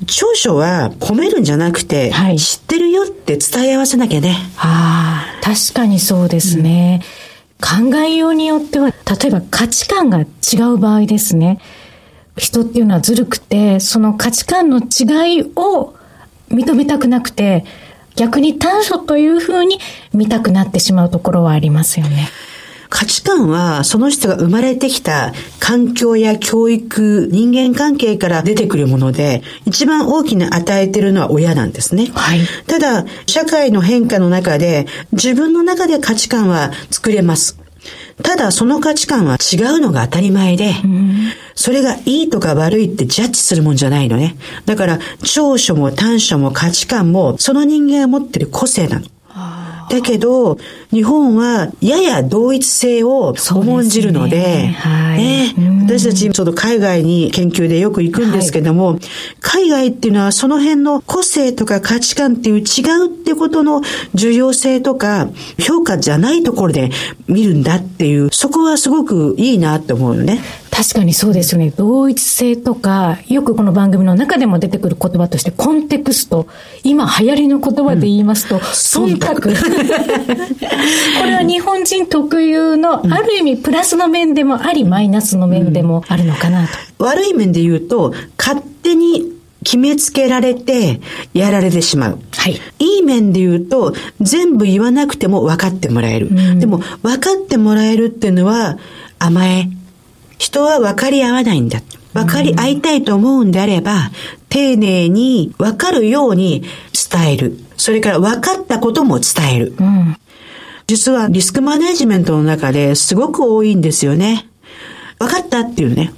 [0.06, 4.36] 長所は褒めるんじゃなくて、はい、知ってるよって伝え合わせなきゃね。
[4.56, 7.02] ああ、確かにそうですね。
[7.24, 10.26] うん考えようによっては、例えば価値観が違
[10.74, 11.60] う場合ですね。
[12.36, 15.94] 人っていうのはずるくて、その価値観の違いを
[16.50, 17.64] 認めたくなくて、
[18.16, 19.78] 逆に短所というふうに
[20.12, 22.28] 見たくなってしまうところはありますよね。
[22.90, 32.10] 価値観はその人が生まれてきた環境や教育、人間関係から出てくるもので、一番大きな与えてるのは親なんですね。
[32.12, 37.58] はい、ただ、社会の変化の中で、自分の中で価値観は作れます。
[38.22, 40.74] ただその価値観は違うのが当たり前で、
[41.54, 44.36] それがいいとか悪いってジャッジするもんじゃないのね。
[44.66, 49.06] だから長所も短所も価値観もその人間が持ってる個性なの。
[49.90, 50.56] だけど、
[50.90, 59.00] 日本はやや同一性を重んじるので、ねはい、ね、私たち、その海外に研究でよく行くんですけども、はい、
[59.40, 63.82] 海外っていうのはその辺の個性とか価値観っていう違うってことの
[64.14, 65.28] 重要性とか
[65.58, 66.90] 評価じゃないところで
[67.28, 70.40] 見るんだっていう、そこはすごくいいなって思うよね。
[70.70, 71.70] 確かにそうですよね。
[71.70, 76.46] 同一性とか、よくこの番組の中でも出てくる言葉として、コンテクスト。
[76.84, 79.50] 今流行りの言葉で言いますと、うん、忖度。
[81.18, 87.04] これは日本人特有の、ある意味プラスの面でもあり、マイナスの面でもあるのかなと。
[87.04, 91.00] 悪い面で言うと、勝手に決めつけられて
[91.34, 92.18] やられてしまう。
[92.36, 92.60] はい。
[92.78, 96.28] いい面で言うと、全部言わなくても分かってもらえる。
[96.28, 98.78] うん、でも、分かってもらえるっていうのは、
[99.18, 99.68] 甘え、
[100.38, 101.80] 人は分かり合わないんだ。
[102.12, 104.10] 分かり合いたいと思うんであれば、
[104.48, 106.64] 丁寧に分かるように
[107.10, 107.58] 伝える。
[107.76, 109.74] それから分かったことも伝える。
[109.78, 110.16] うん、
[110.90, 114.48] 実はリスクマネジメントの中ですごく多いんですよね。
[115.20, 116.12] 分かったっていうね。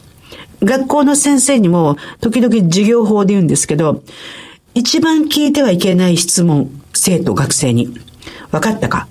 [0.63, 4.03] 学校の先生にも時々授業法で言うんですけど、
[4.75, 7.95] 一番聞いてはいけない質問、生徒、学生に。
[8.51, 9.09] 分かったか？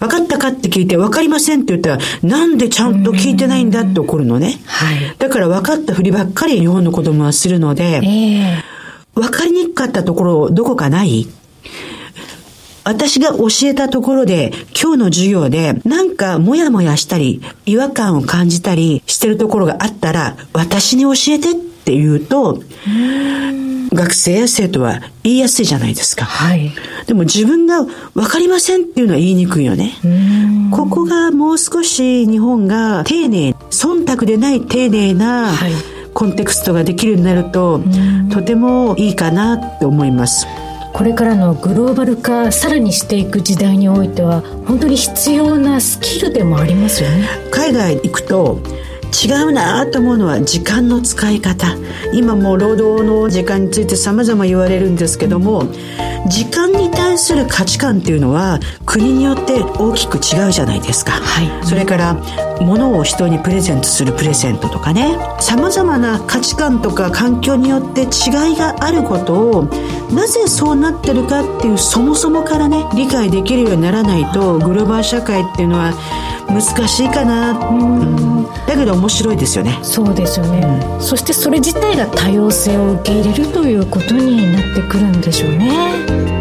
[0.00, 4.58] 分かったかって聞いて、分かりませんって言ったら、なんでちゃんと聞いてないんだって怒るのね。
[4.66, 5.16] はい。
[5.16, 11.28] だから分かったふりばっかり日本の子供はするので、えー、分かりにくかったところどこかない？
[12.84, 22.62] 私が教えたところで、今日の授業で、なんかもやもやしたり、違和感を感じたりしてるところがあったら、私に教えてって言うと、
[23.92, 26.24] 学生や生徒は言いやすいじゃないですか。
[26.24, 26.72] はい。
[27.06, 29.92] でも自分が分かりませんっていうのは言いにくいよね。
[30.70, 35.52] ここがもう少し日本が丁寧、忖度でない丁寧な、
[36.14, 37.80] コンテクストができるようになると、
[38.32, 40.46] とてもいいかなって思います。
[40.92, 47.28] これからのグローバル化さらにしていく時代においては本当に必要なスキルでもありますよね。
[47.50, 48.60] 海外行くと
[49.24, 51.76] 違うなと思うのは時間の使い方。
[52.14, 55.64] 今も労働の時間について様々言われるんですけども
[56.28, 62.14] 時間に対する価値観っていうのは国によって大きく違うじゃないですか、はい、それから
[62.60, 65.16] 物を人にプレゼントするプレゼントとかね。
[65.40, 69.64] 様々な価値観とか環境によって違いがあることを
[70.12, 75.92] なぜそうなってるかっていうそもそもからね理解できるようにならないとグローバル社会っていうのは
[76.48, 79.78] 難しいかな、うん、だけど面白いですよね。
[79.82, 80.60] そうですよね、
[80.94, 86.31] うん、そしてそれ自体が多様性を受け入れるということになってくるんでしょうね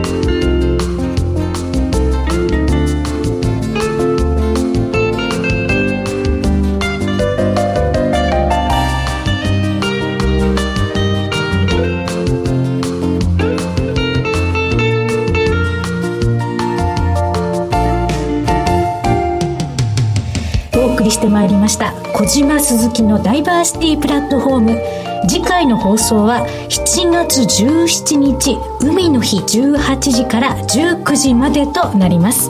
[21.62, 21.93] ました。
[22.14, 24.82] 小島鈴木のダイバーシティプラットフォーム。
[25.30, 32.49] 次回の放送は7月17日海の日18時から19時までとなります。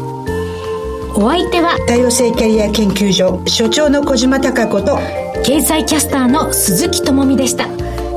[1.14, 4.98] お相手は多様性キャリア研究所所長の小島貴子と
[5.44, 7.68] 経済キャスターの鈴木智美でした。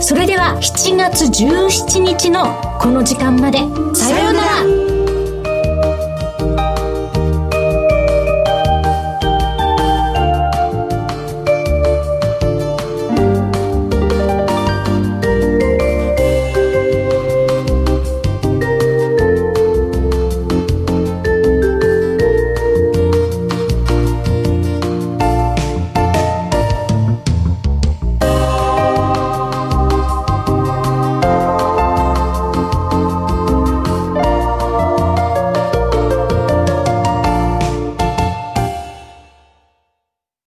[0.00, 3.58] それでは7月17日のこの時間まで。
[3.94, 4.83] さようなら